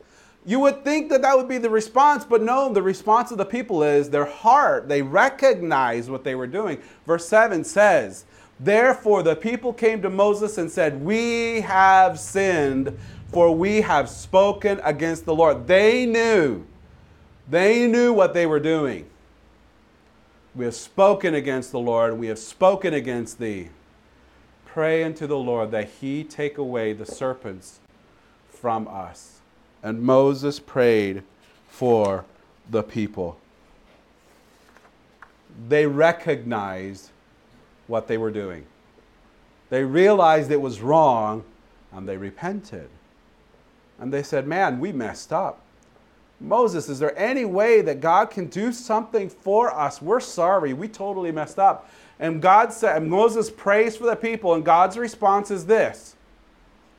You 0.46 0.60
would 0.62 0.86
think 0.86 1.10
that 1.10 1.22
that 1.22 1.38
would 1.38 1.50
be 1.50 1.58
the 1.58 1.70
response, 1.70 2.24
but 2.24 2.42
no. 2.42 2.72
The 2.72 2.82
response 2.82 3.32
of 3.32 3.38
the 3.38 3.46
people 3.46 3.84
is 3.84 4.10
their 4.10 4.26
heart. 4.26 4.88
They 4.88 5.02
recognize 5.02 6.10
what 6.10 6.24
they 6.24 6.36
were 6.36 6.48
doing. 6.48 6.80
Verse 7.06 7.28
seven 7.28 7.66
says. 7.66 8.24
Therefore, 8.60 9.24
the 9.24 9.36
people 9.36 9.74
came 9.74 10.02
to 10.02 10.10
Moses 10.10 10.58
and 10.58 10.72
said, 10.72 11.04
We 11.04 11.62
have 11.62 12.18
sinned 12.18 12.98
for 13.34 13.54
we 13.54 13.82
have 13.82 14.10
spoken 14.10 14.80
against 14.84 15.26
the 15.26 15.34
Lord. 15.34 15.66
They 15.66 16.06
knew, 16.06 16.66
they 17.50 17.88
knew 17.88 18.14
what 18.14 18.36
they 18.36 18.46
were 18.46 18.60
doing. 18.60 19.10
We 20.56 20.66
have 20.66 20.76
spoken 20.76 21.34
against 21.34 21.72
the 21.72 21.80
Lord, 21.80 22.20
we 22.20 22.28
have 22.28 22.38
spoken 22.38 22.94
against 22.94 23.40
thee. 23.40 23.70
Pray 24.66 25.04
unto 25.04 25.26
the 25.26 25.38
Lord 25.38 25.72
that 25.72 25.90
he 26.02 26.24
take 26.24 26.60
away 26.60 26.94
the 26.94 27.06
serpents 27.06 27.80
from 28.50 28.88
us. 28.88 29.40
And 29.82 30.04
Moses 30.04 30.60
prayed 30.60 31.24
for 31.68 32.26
the 32.70 32.84
people. 32.84 33.40
They 35.68 35.88
recognized 35.88 37.10
what 37.88 38.08
they 38.08 38.18
were 38.18 38.32
doing. 38.32 38.66
They 39.70 39.84
realized 39.84 40.52
it 40.52 40.62
was 40.62 40.82
wrong 40.82 41.44
and 41.92 42.08
they 42.08 42.18
repented. 42.18 42.90
And 44.04 44.12
they 44.12 44.22
said, 44.22 44.46
Man, 44.46 44.82
we 44.82 44.92
messed 44.92 45.32
up. 45.32 45.62
Moses, 46.38 46.90
is 46.90 47.00
there 47.00 47.18
any 47.18 47.46
way 47.46 47.82
that 47.82 48.02
God 48.02 48.32
can 48.32 48.48
do 48.48 48.74
something 48.74 49.30
for 49.30 49.74
us? 49.74 50.02
We're 50.02 50.20
sorry. 50.20 50.74
We 50.74 50.90
totally 50.90 51.32
messed 51.32 51.58
up. 51.58 51.90
And 52.20 52.42
God 52.42 52.74
said, 52.74 52.98
and 52.98 53.10
Moses 53.10 53.50
prays 53.50 53.96
for 53.96 54.04
the 54.04 54.18
people, 54.18 54.54
and 54.54 54.66
God's 54.66 54.98
response 54.98 55.52
is 55.52 55.68
this. 55.68 56.18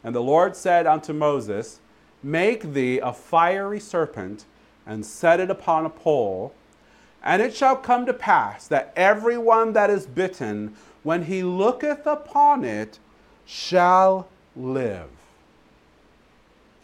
And 0.02 0.14
the 0.14 0.23
Lord 0.23 0.56
said 0.56 0.87
unto 0.87 1.12
Moses, 1.12 1.80
Make 2.23 2.73
thee 2.73 3.00
a 3.00 3.12
fiery 3.12 3.80
serpent, 3.80 4.46
and 4.87 5.04
set 5.04 5.40
it 5.40 5.50
upon 5.50 5.84
a 5.84 5.90
pole. 5.90 6.54
And 7.23 7.42
it 7.42 7.54
shall 7.54 7.76
come 7.76 8.06
to 8.06 8.14
pass 8.14 8.66
that 8.68 8.94
every 8.96 9.37
one 9.37 9.75
that 9.75 9.90
is 9.90 10.06
bitten, 10.06 10.75
when 11.02 11.25
he 11.25 11.42
looketh 11.42 12.06
upon 12.06 12.64
it, 12.64 12.99
shall 13.44 14.26
live 14.56 15.11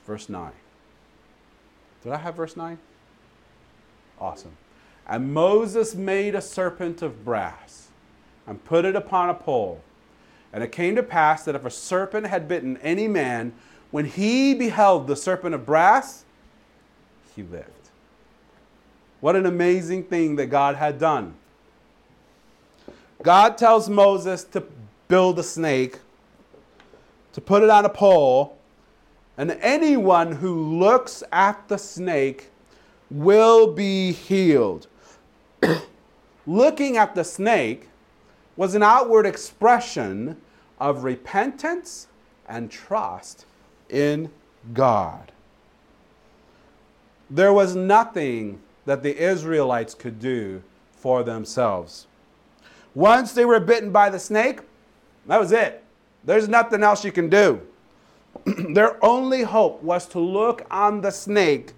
verse 0.06 0.28
9. 0.28 0.52
Did 2.02 2.12
I 2.12 2.16
have 2.16 2.34
verse 2.34 2.56
9? 2.56 2.78
Awesome. 4.20 4.56
And 5.06 5.32
Moses 5.32 5.94
made 5.94 6.34
a 6.34 6.40
serpent 6.40 7.02
of 7.02 7.24
brass 7.24 7.88
and 8.46 8.64
put 8.64 8.84
it 8.84 8.96
upon 8.96 9.28
a 9.28 9.34
pole. 9.34 9.82
And 10.52 10.64
it 10.64 10.72
came 10.72 10.96
to 10.96 11.02
pass 11.02 11.44
that 11.44 11.54
if 11.54 11.64
a 11.64 11.70
serpent 11.70 12.26
had 12.26 12.48
bitten 12.48 12.76
any 12.78 13.08
man, 13.08 13.52
when 13.90 14.04
he 14.04 14.54
beheld 14.54 15.06
the 15.06 15.16
serpent 15.16 15.54
of 15.54 15.66
brass, 15.66 16.24
he 17.34 17.42
lived. 17.42 17.70
What 19.20 19.36
an 19.36 19.46
amazing 19.46 20.04
thing 20.04 20.36
that 20.36 20.46
God 20.46 20.76
had 20.76 20.98
done. 20.98 21.34
God 23.22 23.58
tells 23.58 23.88
Moses 23.88 24.44
to 24.44 24.64
build 25.08 25.38
a 25.38 25.42
snake, 25.42 25.98
to 27.32 27.40
put 27.40 27.62
it 27.62 27.70
on 27.70 27.84
a 27.84 27.88
pole, 27.88 28.58
and 29.40 29.56
anyone 29.62 30.32
who 30.32 30.78
looks 30.78 31.22
at 31.32 31.66
the 31.66 31.78
snake 31.78 32.50
will 33.10 33.72
be 33.72 34.12
healed. 34.12 34.86
Looking 36.46 36.98
at 36.98 37.14
the 37.14 37.24
snake 37.24 37.88
was 38.54 38.74
an 38.74 38.82
outward 38.82 39.24
expression 39.24 40.36
of 40.78 41.04
repentance 41.04 42.08
and 42.50 42.70
trust 42.70 43.46
in 43.88 44.30
God. 44.74 45.32
There 47.30 47.54
was 47.54 47.74
nothing 47.74 48.60
that 48.84 49.02
the 49.02 49.16
Israelites 49.16 49.94
could 49.94 50.20
do 50.20 50.62
for 50.92 51.22
themselves. 51.22 52.06
Once 52.94 53.32
they 53.32 53.46
were 53.46 53.58
bitten 53.58 53.90
by 53.90 54.10
the 54.10 54.18
snake, 54.18 54.60
that 55.26 55.40
was 55.40 55.50
it. 55.50 55.82
There's 56.24 56.46
nothing 56.46 56.82
else 56.82 57.06
you 57.06 57.12
can 57.12 57.30
do. 57.30 57.66
their 58.74 59.02
only 59.04 59.42
hope 59.42 59.82
was 59.82 60.06
to 60.08 60.20
look 60.20 60.66
on 60.70 61.00
the 61.00 61.10
snake, 61.10 61.72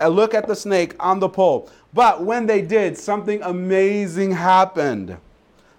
and 0.00 0.08
uh, 0.12 0.14
look 0.14 0.34
at 0.34 0.46
the 0.46 0.56
snake 0.56 0.94
on 0.98 1.20
the 1.20 1.28
pole. 1.28 1.70
But 1.92 2.22
when 2.22 2.46
they 2.46 2.62
did, 2.62 2.96
something 2.96 3.42
amazing 3.42 4.32
happened. 4.32 5.16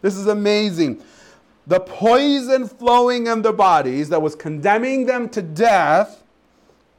This 0.02 0.16
is 0.16 0.28
amazing. 0.28 1.02
The 1.68 1.80
poison 1.80 2.68
flowing 2.68 3.28
in 3.28 3.42
their 3.42 3.54
bodies 3.54 4.10
that 4.10 4.22
was 4.22 4.36
condemning 4.36 5.06
them 5.06 5.30
to 5.30 5.42
death, 5.42 6.24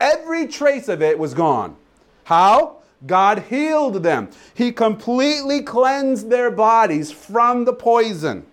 every 0.01 0.47
trace 0.47 0.89
of 0.89 1.03
it 1.03 1.19
was 1.19 1.35
gone. 1.35 1.77
How? 2.25 2.77
God 3.07 3.45
healed 3.51 4.03
them. 4.03 4.31
He 4.55 4.71
completely 4.71 5.63
cleansed 5.63 6.31
their 6.31 6.51
bodies 6.51 7.11
from 7.11 7.65
the 7.65 7.73
poison. 7.73 8.47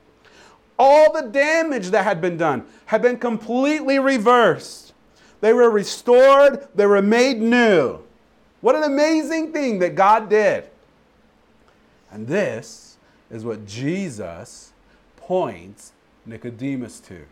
All 0.80 1.12
the 1.12 1.28
damage 1.28 1.90
that 1.90 2.06
had 2.06 2.22
been 2.22 2.38
done 2.38 2.66
had 2.86 3.02
been 3.02 3.18
completely 3.18 4.00
reversed. 4.00 4.94
They 5.42 5.52
were 5.52 5.70
restored, 5.70 6.70
they 6.74 6.86
were 6.86 7.02
made 7.02 7.42
new. 7.42 8.00
What 8.62 8.76
an 8.76 8.84
amazing 8.84 9.52
thing 9.52 9.80
that 9.80 9.96
God 9.96 10.30
did. 10.30 10.70
And 12.12 12.28
this 12.28 12.98
is 13.30 13.44
what 13.44 13.68
Jesus 13.68 14.72
points 15.18 15.92
Nicodemus 16.26 17.00
to. 17.02 17.26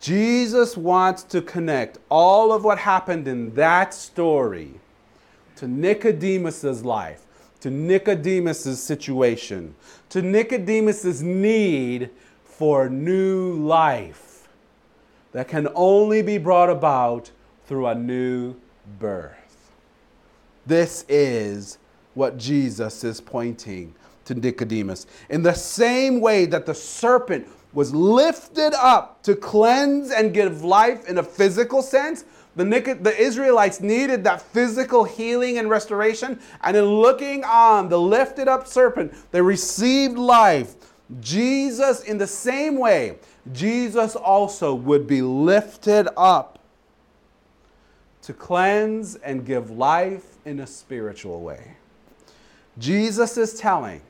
Jesus 0.00 0.76
wants 0.76 1.24
to 1.24 1.42
connect 1.42 1.98
all 2.08 2.52
of 2.52 2.64
what 2.64 2.78
happened 2.78 3.26
in 3.26 3.54
that 3.56 3.92
story 3.92 4.74
to 5.56 5.66
Nicodemus's 5.66 6.84
life 6.84 7.25
to 7.60 7.70
Nicodemus's 7.70 8.82
situation, 8.82 9.74
to 10.10 10.22
Nicodemus's 10.22 11.22
need 11.22 12.10
for 12.44 12.88
new 12.88 13.54
life 13.54 14.48
that 15.32 15.48
can 15.48 15.68
only 15.74 16.22
be 16.22 16.38
brought 16.38 16.70
about 16.70 17.30
through 17.66 17.86
a 17.86 17.94
new 17.94 18.54
birth. 18.98 19.72
This 20.66 21.04
is 21.08 21.78
what 22.14 22.38
Jesus 22.38 23.04
is 23.04 23.20
pointing 23.20 23.94
to 24.24 24.34
Nicodemus. 24.34 25.06
In 25.28 25.42
the 25.42 25.52
same 25.52 26.20
way 26.20 26.46
that 26.46 26.66
the 26.66 26.74
serpent 26.74 27.46
was 27.72 27.94
lifted 27.94 28.72
up 28.74 29.22
to 29.22 29.36
cleanse 29.36 30.10
and 30.10 30.32
give 30.32 30.64
life 30.64 31.08
in 31.08 31.18
a 31.18 31.22
physical 31.22 31.82
sense, 31.82 32.24
the, 32.56 32.98
the 33.00 33.14
Israelites 33.16 33.80
needed 33.80 34.24
that 34.24 34.40
physical 34.40 35.04
healing 35.04 35.58
and 35.58 35.68
restoration. 35.68 36.40
And 36.62 36.76
in 36.76 36.84
looking 36.84 37.44
on 37.44 37.88
the 37.88 38.00
lifted 38.00 38.48
up 38.48 38.66
serpent, 38.66 39.14
they 39.30 39.42
received 39.42 40.16
life. 40.16 40.74
Jesus, 41.20 42.02
in 42.02 42.18
the 42.18 42.26
same 42.26 42.78
way, 42.78 43.18
Jesus 43.52 44.16
also 44.16 44.74
would 44.74 45.06
be 45.06 45.22
lifted 45.22 46.08
up 46.16 46.58
to 48.22 48.32
cleanse 48.32 49.14
and 49.16 49.46
give 49.46 49.70
life 49.70 50.36
in 50.44 50.58
a 50.58 50.66
spiritual 50.66 51.42
way. 51.42 51.76
Jesus 52.78 53.36
is 53.36 53.54
telling 53.54 54.00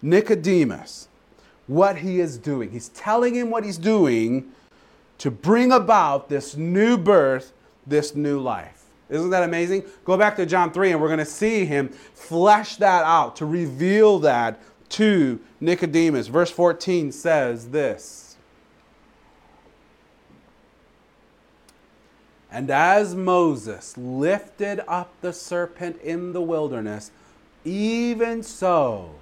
Nicodemus 0.00 1.08
what 1.66 1.98
he 1.98 2.20
is 2.20 2.38
doing. 2.38 2.70
He's 2.70 2.88
telling 2.90 3.34
him 3.34 3.50
what 3.50 3.64
he's 3.64 3.78
doing 3.78 4.52
to 5.18 5.30
bring 5.30 5.72
about 5.72 6.28
this 6.28 6.56
new 6.56 6.96
birth, 6.96 7.52
this 7.86 8.14
new 8.14 8.40
life. 8.40 8.84
Isn't 9.08 9.30
that 9.30 9.42
amazing? 9.42 9.84
Go 10.04 10.16
back 10.16 10.36
to 10.36 10.46
John 10.46 10.72
3 10.72 10.92
and 10.92 11.00
we're 11.00 11.08
going 11.08 11.18
to 11.18 11.24
see 11.24 11.64
him 11.64 11.88
flesh 11.88 12.76
that 12.76 13.04
out 13.04 13.36
to 13.36 13.46
reveal 13.46 14.18
that 14.20 14.60
to 14.90 15.40
Nicodemus. 15.60 16.28
Verse 16.28 16.50
14 16.50 17.12
says 17.12 17.70
this 17.70 18.36
And 22.50 22.70
as 22.70 23.14
Moses 23.14 23.96
lifted 23.96 24.80
up 24.86 25.10
the 25.22 25.32
serpent 25.32 26.00
in 26.02 26.34
the 26.34 26.42
wilderness, 26.42 27.10
even 27.64 28.42
so 28.42 29.14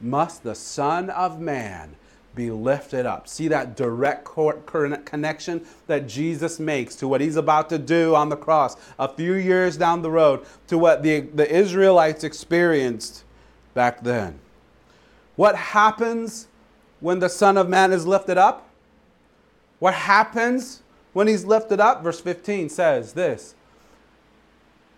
must 0.00 0.42
the 0.42 0.54
Son 0.54 1.08
of 1.08 1.40
Man 1.40 1.96
be 2.36 2.50
lifted 2.50 3.06
up. 3.06 3.26
See 3.26 3.48
that 3.48 3.76
direct 3.76 4.24
connection 4.24 5.66
that 5.88 6.06
Jesus 6.06 6.60
makes 6.60 6.94
to 6.96 7.08
what 7.08 7.20
he's 7.20 7.34
about 7.34 7.68
to 7.70 7.78
do 7.78 8.14
on 8.14 8.28
the 8.28 8.36
cross 8.36 8.76
a 8.98 9.08
few 9.08 9.34
years 9.34 9.76
down 9.76 10.02
the 10.02 10.10
road 10.10 10.46
to 10.68 10.78
what 10.78 11.02
the, 11.02 11.20
the 11.20 11.50
Israelites 11.50 12.22
experienced 12.22 13.24
back 13.74 14.04
then. 14.04 14.38
What 15.34 15.56
happens 15.56 16.46
when 17.00 17.18
the 17.18 17.28
Son 17.28 17.56
of 17.56 17.68
Man 17.68 17.92
is 17.92 18.06
lifted 18.06 18.38
up? 18.38 18.68
What 19.78 19.94
happens 19.94 20.82
when 21.12 21.26
he's 21.26 21.44
lifted 21.44 21.80
up? 21.80 22.02
Verse 22.02 22.20
15 22.20 22.68
says 22.68 23.14
this 23.14 23.54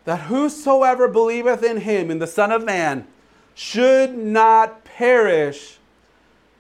that 0.05 0.23
whosoever 0.23 1.07
believeth 1.07 1.63
in 1.63 1.79
him, 1.83 2.11
in 2.11 2.19
the 2.19 2.27
Son 2.27 2.51
of 2.51 2.65
Man, 2.65 3.07
should 3.55 4.17
not 4.17 4.83
perish, 4.85 5.78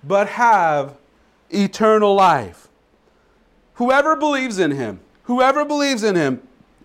but 0.04 0.28
have 0.28 0.96
eternal 1.50 2.14
life. 2.14 2.68
Whoever 3.74 4.16
believes 4.16 4.58
in 4.58 4.72
him, 4.72 5.00
whoever 5.24 5.64
believes 5.64 6.02
in 6.02 6.14
him, 6.14 6.42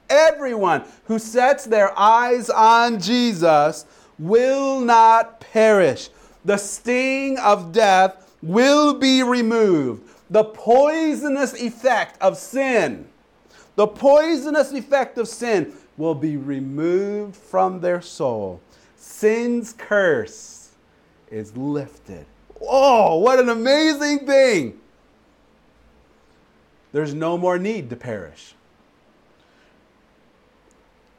everyone 0.09 0.83
who 1.05 1.19
sets 1.19 1.65
their 1.65 1.97
eyes 1.97 2.49
on 2.49 2.99
Jesus 2.99 3.85
will 4.19 4.79
not 4.79 5.39
perish. 5.39 6.09
The 6.45 6.57
sting 6.57 7.37
of 7.39 7.71
death 7.71 8.35
will 8.41 8.93
be 8.93 9.23
removed. 9.23 10.09
The 10.29 10.43
poisonous 10.43 11.53
effect 11.53 12.21
of 12.21 12.37
sin, 12.37 13.07
the 13.75 13.87
poisonous 13.87 14.71
effect 14.71 15.17
of 15.17 15.27
sin 15.27 15.73
will 15.97 16.15
be 16.15 16.37
removed 16.37 17.35
from 17.35 17.81
their 17.81 18.01
soul 18.01 18.59
sin's 19.03 19.73
curse 19.73 20.69
is 21.29 21.55
lifted. 21.57 22.25
Oh, 22.67 23.17
what 23.17 23.39
an 23.39 23.49
amazing 23.49 24.25
thing! 24.25 24.79
There's 26.91 27.13
no 27.13 27.37
more 27.37 27.57
need 27.57 27.89
to 27.89 27.95
perish. 27.95 28.53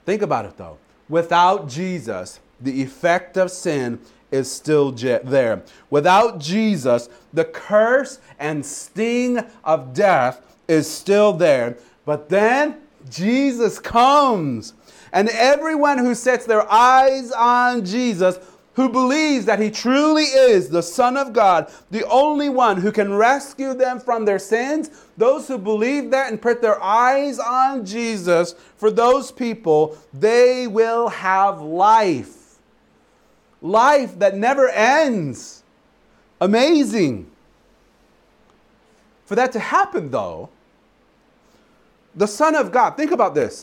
Think 0.07 0.23
about 0.23 0.45
it 0.45 0.57
though. 0.57 0.79
Without 1.09 1.69
Jesus, 1.69 2.41
the 2.61 2.83
effect 2.83 3.37
of 3.37 3.51
sin 3.51 3.99
is 4.31 4.51
still 4.51 4.91
there. 4.91 5.63
Without 5.91 6.41
Jesus, 6.41 7.09
the 7.33 7.45
curse 7.45 8.19
and 8.39 8.65
sting 8.65 9.41
of 9.63 9.93
death 9.93 10.41
is 10.69 10.91
still 10.91 11.33
there. 11.33 11.77
But 12.05 12.29
then 12.29 12.81
Jesus 13.09 13.79
comes 13.79 14.75
and 15.13 15.29
everyone 15.29 15.99
who 15.99 16.15
sets 16.15 16.47
their 16.47 16.71
eyes 16.71 17.31
on 17.31 17.85
Jesus, 17.85 18.39
who 18.75 18.89
believes 18.89 19.45
that 19.47 19.61
he 19.61 19.71
truly 19.71 20.25
is 20.25 20.69
the 20.69 20.83
Son 20.83 21.17
of 21.17 21.33
God, 21.33 21.71
the 21.91 22.07
only 22.09 22.49
one 22.49 22.77
who 22.77 22.91
can 22.91 23.13
rescue 23.13 23.73
them 23.75 24.01
from 24.01 24.25
their 24.25 24.39
sins, 24.39 24.91
those 25.17 25.47
who 25.47 25.59
believe 25.59 26.11
that 26.11 26.31
and 26.31 26.43
put 26.43 26.61
their 26.61 26.83
eyes 26.83 27.39
on 27.39 27.87
Jesus, 27.87 28.55
for 28.77 28.91
those 28.91 29.31
people, 29.31 29.97
they 30.13 30.67
will 30.67 31.09
have 31.09 31.61
life. 31.61 32.59
Life 33.63 34.19
that 34.19 34.37
never 34.37 34.69
ends. 34.69 35.63
Amazing. 36.41 37.31
For 39.25 39.37
that 39.37 39.53
to 39.53 39.59
happen, 39.59 40.11
though, 40.11 40.51
the 42.15 42.27
Son 42.27 42.55
of 42.55 42.71
God, 42.71 42.97
think 42.97 43.11
about 43.11 43.35
this 43.35 43.63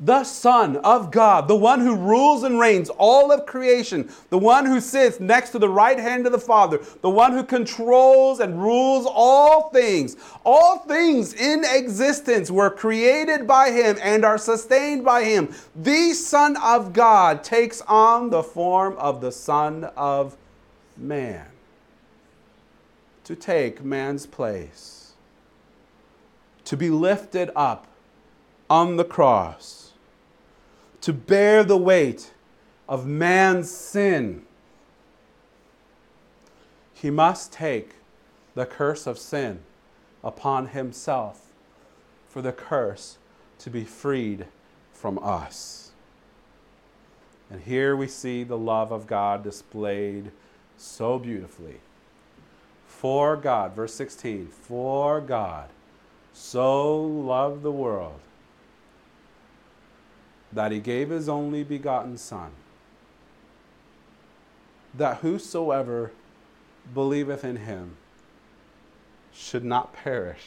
the 0.00 0.22
Son 0.22 0.76
of 0.78 1.10
God, 1.10 1.48
the 1.48 1.56
one 1.56 1.80
who 1.80 1.96
rules 1.96 2.44
and 2.44 2.58
reigns 2.60 2.88
all 2.98 3.32
of 3.32 3.46
creation, 3.46 4.08
the 4.30 4.38
one 4.38 4.64
who 4.64 4.80
sits 4.80 5.18
next 5.18 5.50
to 5.50 5.58
the 5.58 5.68
right 5.68 5.98
hand 5.98 6.24
of 6.24 6.32
the 6.32 6.38
Father, 6.38 6.78
the 7.02 7.10
one 7.10 7.32
who 7.32 7.42
controls 7.42 8.38
and 8.38 8.62
rules 8.62 9.06
all 9.08 9.70
things. 9.70 10.16
All 10.44 10.78
things 10.78 11.34
in 11.34 11.64
existence 11.64 12.48
were 12.48 12.70
created 12.70 13.46
by 13.46 13.72
him 13.72 13.98
and 14.00 14.24
are 14.24 14.38
sustained 14.38 15.04
by 15.04 15.24
him. 15.24 15.52
The 15.74 16.12
Son 16.12 16.56
of 16.62 16.92
God 16.92 17.42
takes 17.42 17.80
on 17.82 18.30
the 18.30 18.44
form 18.44 18.96
of 18.98 19.20
the 19.20 19.32
Son 19.32 19.84
of 19.96 20.36
Man 20.96 21.46
to 23.24 23.34
take 23.34 23.84
man's 23.84 24.26
place, 24.26 25.12
to 26.64 26.76
be 26.76 26.88
lifted 26.88 27.50
up 27.56 27.88
on 28.70 28.96
the 28.96 29.04
cross 29.04 29.87
to 31.00 31.12
bear 31.12 31.62
the 31.64 31.76
weight 31.76 32.32
of 32.88 33.06
man's 33.06 33.70
sin, 33.70 34.42
he 36.92 37.10
must 37.10 37.52
take 37.52 37.96
the 38.54 38.66
curse 38.66 39.06
of 39.06 39.18
sin 39.18 39.60
upon 40.24 40.68
himself 40.68 41.52
for 42.28 42.42
the 42.42 42.52
curse 42.52 43.18
to 43.58 43.70
be 43.70 43.84
freed 43.84 44.46
from 44.92 45.18
us. 45.22 45.92
And 47.50 47.62
here 47.62 47.96
we 47.96 48.08
see 48.08 48.42
the 48.42 48.58
love 48.58 48.92
of 48.92 49.06
God 49.06 49.42
displayed 49.42 50.32
so 50.76 51.18
beautifully. 51.18 51.80
For 52.86 53.36
God, 53.36 53.74
verse 53.74 53.94
16, 53.94 54.48
for 54.48 55.20
God 55.20 55.70
so 56.32 57.00
loved 57.00 57.62
the 57.62 57.72
world 57.72 58.20
that 60.52 60.72
he 60.72 60.80
gave 60.80 61.10
his 61.10 61.28
only 61.28 61.62
begotten 61.62 62.16
Son, 62.16 62.50
that 64.94 65.18
whosoever 65.18 66.10
believeth 66.94 67.44
in 67.44 67.56
him 67.56 67.96
should 69.32 69.64
not 69.64 69.92
perish, 69.92 70.46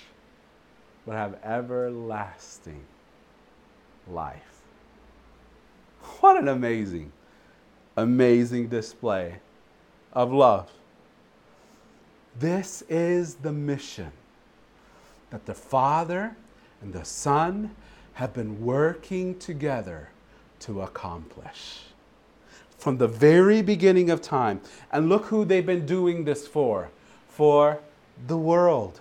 but 1.06 1.14
have 1.14 1.38
everlasting 1.44 2.84
life. 4.08 4.62
What 6.20 6.38
an 6.38 6.48
amazing, 6.48 7.12
amazing 7.96 8.68
display 8.68 9.40
of 10.14 10.34
love. 10.34 10.72
This 12.38 12.84
is 12.90 13.36
the 13.36 13.52
mission 13.52 14.12
that 15.30 15.46
the 15.46 15.54
Father 15.54 16.36
and 16.82 16.94
the 16.94 17.06
Son 17.06 17.76
have 18.14 18.34
been 18.34 18.64
working 18.64 19.38
together 19.40 20.10
to 20.60 20.82
accomplish. 20.82 21.82
From 22.78 22.98
the 22.98 23.08
very 23.08 23.62
beginning 23.62 24.10
of 24.10 24.22
time. 24.22 24.62
And 24.92 25.10
look 25.10 25.26
who 25.26 25.46
they've 25.46 25.66
been 25.66 25.86
doing 25.86 26.26
this 26.26 26.48
for 26.48 26.90
for 27.30 27.80
the 28.28 28.38
world. 28.38 29.00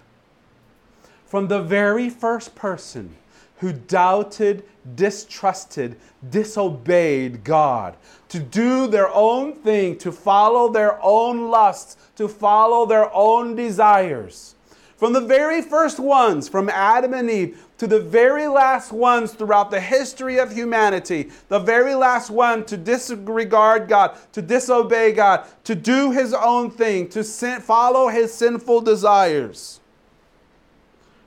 From 1.26 1.48
the 1.48 1.62
very 1.62 2.10
first 2.10 2.54
person 2.54 3.16
who 3.58 3.72
doubted, 3.72 4.64
distrusted, 4.94 5.96
disobeyed 6.30 7.44
God, 7.44 7.94
to 8.28 8.38
do 8.38 8.86
their 8.86 9.08
own 9.10 9.54
thing, 9.54 9.98
to 9.98 10.10
follow 10.10 10.72
their 10.72 10.98
own 11.02 11.50
lusts, 11.50 11.96
to 12.16 12.26
follow 12.26 12.86
their 12.86 13.14
own 13.14 13.54
desires. 13.54 14.54
From 14.96 15.12
the 15.12 15.20
very 15.20 15.62
first 15.62 15.98
ones, 15.98 16.48
from 16.48 16.68
Adam 16.70 17.12
and 17.12 17.30
Eve, 17.30 17.62
to 17.80 17.86
the 17.86 17.98
very 17.98 18.46
last 18.46 18.92
ones 18.92 19.32
throughout 19.32 19.70
the 19.70 19.80
history 19.80 20.38
of 20.38 20.52
humanity, 20.52 21.30
the 21.48 21.58
very 21.58 21.94
last 21.94 22.28
one 22.28 22.62
to 22.66 22.76
disregard 22.76 23.88
God, 23.88 24.18
to 24.32 24.42
disobey 24.42 25.12
God, 25.12 25.46
to 25.64 25.74
do 25.74 26.10
his 26.10 26.34
own 26.34 26.70
thing, 26.70 27.08
to 27.08 27.24
sin, 27.24 27.62
follow 27.62 28.08
his 28.08 28.34
sinful 28.34 28.82
desires. 28.82 29.80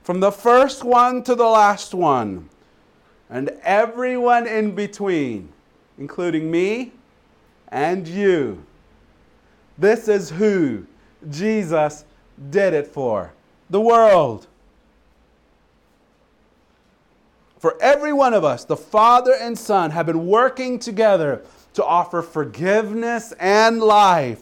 From 0.03 0.19
the 0.19 0.31
first 0.31 0.83
one 0.83 1.23
to 1.23 1.33
the 1.33 1.43
last 1.43 1.95
one, 1.95 2.47
and 3.31 3.49
everyone 3.63 4.45
in 4.45 4.75
between, 4.75 5.49
including 5.97 6.51
me 6.51 6.91
and 7.69 8.07
you. 8.07 8.63
This 9.79 10.07
is 10.07 10.29
who 10.29 10.85
Jesus 11.31 12.05
did 12.51 12.75
it 12.75 12.85
for 12.85 13.33
the 13.71 13.81
world. 13.81 14.45
For 17.63 17.82
every 17.82 18.12
one 18.12 18.34
of 18.34 18.43
us, 18.43 18.65
the 18.65 18.76
Father 18.76 19.38
and 19.39 19.58
Son 19.58 19.91
have 19.91 20.06
been 20.06 20.28
working 20.28 20.80
together 20.80 21.43
to 21.76 21.86
offer 21.86 22.21
forgiveness 22.21 23.34
and 23.39 23.80
life 23.80 24.41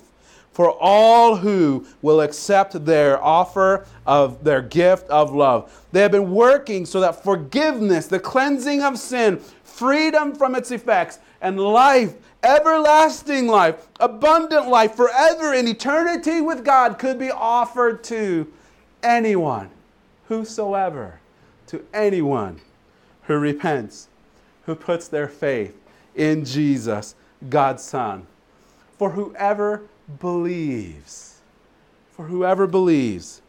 for 0.54 0.72
all 0.72 1.36
who 1.36 1.86
will 2.02 2.22
accept 2.22 2.84
their 2.84 3.24
offer 3.24 3.86
of 4.08 4.44
their 4.44 4.64
gift 4.64 5.08
of 5.12 5.36
love. 5.36 5.86
They 5.92 6.02
have 6.02 6.12
been 6.12 6.32
working 6.32 6.84
so 6.84 7.00
that 7.02 7.24
forgiveness, 7.24 8.08
the 8.08 8.20
cleansing 8.20 8.82
of 8.82 8.98
sin, 8.98 9.38
freedom 9.64 10.34
from 10.34 10.56
its 10.56 10.72
effects, 10.72 11.20
and 11.42 11.60
life, 11.60 12.16
everlasting 12.42 13.46
life, 13.46 13.88
abundant 14.00 14.68
life, 14.68 14.96
forever 14.96 15.54
in 15.54 15.68
eternity 15.68 16.42
with 16.42 16.66
God 16.66 16.98
could 16.98 17.20
be 17.20 17.30
offered 17.30 18.04
to 18.06 18.52
anyone, 19.04 19.70
whosoever, 20.28 21.20
to 21.68 21.86
anyone 21.94 22.60
who 23.24 23.36
repents, 23.36 24.08
who 24.66 24.76
puts 24.76 25.08
their 25.08 25.28
faith 25.28 25.76
in 26.16 26.46
Jesus, 26.46 27.16
God's 27.50 27.84
Son. 27.84 28.28
For 28.98 29.12
whoever 29.12 29.84
believes, 30.20 31.40
for 32.12 32.26
whoever 32.26 32.68
believes, 32.68 33.41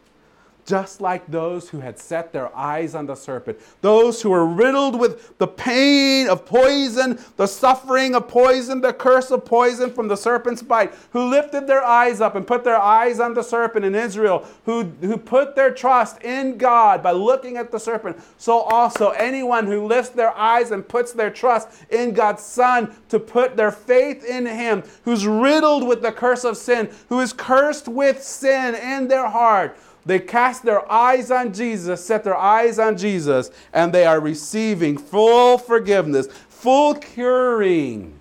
just 0.64 1.00
like 1.00 1.26
those 1.26 1.68
who 1.68 1.80
had 1.80 1.98
set 1.98 2.32
their 2.32 2.54
eyes 2.54 2.94
on 2.94 3.06
the 3.06 3.14
serpent, 3.14 3.58
those 3.80 4.22
who 4.22 4.30
were 4.30 4.46
riddled 4.46 4.98
with 4.98 5.36
the 5.38 5.46
pain 5.46 6.28
of 6.28 6.46
poison, 6.46 7.18
the 7.36 7.46
suffering 7.46 8.14
of 8.14 8.28
poison, 8.28 8.80
the 8.80 8.92
curse 8.92 9.30
of 9.30 9.44
poison 9.44 9.92
from 9.92 10.08
the 10.08 10.16
serpent's 10.16 10.62
bite, 10.62 10.94
who 11.10 11.28
lifted 11.28 11.66
their 11.66 11.82
eyes 11.82 12.20
up 12.20 12.36
and 12.36 12.46
put 12.46 12.62
their 12.62 12.80
eyes 12.80 13.18
on 13.18 13.34
the 13.34 13.42
serpent 13.42 13.84
in 13.84 13.94
Israel, 13.94 14.46
who, 14.64 14.84
who 15.00 15.16
put 15.16 15.56
their 15.56 15.72
trust 15.72 16.22
in 16.22 16.58
God 16.58 17.02
by 17.02 17.10
looking 17.10 17.56
at 17.56 17.72
the 17.72 17.80
serpent, 17.80 18.22
so 18.38 18.60
also 18.60 19.10
anyone 19.10 19.66
who 19.66 19.86
lifts 19.86 20.10
their 20.10 20.36
eyes 20.36 20.70
and 20.70 20.86
puts 20.86 21.12
their 21.12 21.30
trust 21.30 21.68
in 21.90 22.12
God's 22.12 22.42
Son 22.42 22.94
to 23.08 23.18
put 23.18 23.56
their 23.56 23.72
faith 23.72 24.24
in 24.24 24.46
Him, 24.46 24.84
who's 25.04 25.26
riddled 25.26 25.86
with 25.86 26.02
the 26.02 26.12
curse 26.12 26.44
of 26.44 26.56
sin, 26.56 26.88
who 27.08 27.20
is 27.20 27.32
cursed 27.32 27.88
with 27.88 28.22
sin 28.22 28.74
in 28.74 29.08
their 29.08 29.28
heart 29.28 29.76
they 30.04 30.18
cast 30.18 30.64
their 30.64 30.90
eyes 30.90 31.30
on 31.30 31.52
Jesus, 31.52 32.04
set 32.04 32.24
their 32.24 32.36
eyes 32.36 32.78
on 32.78 32.96
Jesus, 32.96 33.50
and 33.72 33.92
they 33.92 34.04
are 34.04 34.20
receiving 34.20 34.98
full 34.98 35.58
forgiveness, 35.58 36.26
full 36.48 36.94
curing, 36.94 38.18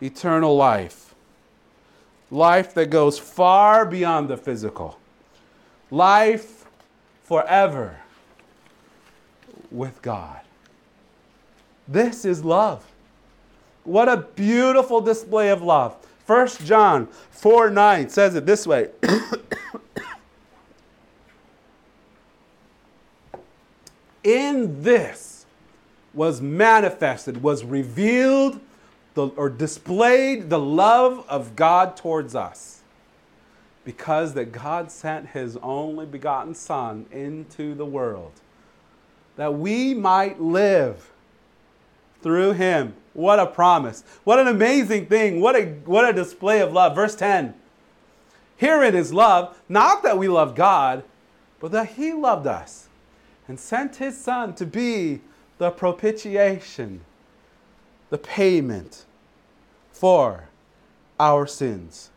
eternal 0.00 0.56
life. 0.56 1.14
Life 2.30 2.72
that 2.74 2.88
goes 2.88 3.18
far 3.18 3.84
beyond 3.84 4.28
the 4.28 4.38
physical. 4.38 4.98
Life 5.90 6.64
forever 7.24 7.98
with 9.70 10.00
God. 10.00 10.40
This 11.86 12.24
is 12.24 12.42
love. 12.42 12.86
What 13.84 14.08
a 14.08 14.16
beautiful 14.16 15.02
display 15.02 15.50
of 15.50 15.60
love. 15.60 15.96
1 16.26 16.48
John 16.64 17.08
4 17.32 17.68
9 17.68 18.08
says 18.08 18.34
it 18.34 18.46
this 18.46 18.66
way 18.66 18.88
in 24.24 24.82
this 24.82 25.46
was 26.14 26.40
manifested, 26.40 27.42
was 27.42 27.64
revealed, 27.64 28.60
the, 29.14 29.28
or 29.28 29.48
displayed 29.48 30.50
the 30.50 30.58
love 30.58 31.24
of 31.28 31.56
God 31.56 31.96
towards 31.96 32.34
us. 32.34 32.80
Because 33.84 34.34
that 34.34 34.52
God 34.52 34.90
sent 34.92 35.30
his 35.30 35.56
only 35.56 36.06
begotten 36.06 36.54
Son 36.54 37.06
into 37.10 37.74
the 37.74 37.86
world, 37.86 38.32
that 39.36 39.54
we 39.54 39.92
might 39.92 40.40
live 40.40 41.10
through 42.22 42.52
him. 42.52 42.94
What 43.12 43.40
a 43.40 43.46
promise. 43.46 44.04
What 44.22 44.38
an 44.38 44.46
amazing 44.46 45.06
thing. 45.06 45.40
What 45.40 45.56
a, 45.56 45.64
what 45.84 46.08
a 46.08 46.12
display 46.12 46.60
of 46.60 46.72
love. 46.72 46.94
Verse 46.94 47.16
10. 47.16 47.54
Herein 48.56 48.94
is 48.94 49.12
love, 49.12 49.60
not 49.68 50.04
that 50.04 50.16
we 50.16 50.28
love 50.28 50.54
God, 50.54 51.02
but 51.58 51.72
that 51.72 51.88
he 51.90 52.12
loved 52.12 52.46
us 52.46 52.88
and 53.52 53.60
sent 53.60 53.96
his 53.96 54.16
son 54.16 54.54
to 54.54 54.64
be 54.64 55.20
the 55.58 55.70
propitiation, 55.70 57.02
the 58.08 58.16
payment 58.16 59.04
for 59.92 60.48
our 61.20 61.46
sins. 61.46 62.08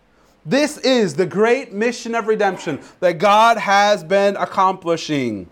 This 0.45 0.77
is 0.77 1.15
the 1.15 1.25
great 1.25 1.73
mission 1.73 2.15
of 2.15 2.27
redemption 2.27 2.79
that 3.01 3.17
God 3.17 3.57
has 3.57 4.01
been 4.01 4.37
accomplishing. 4.37 5.49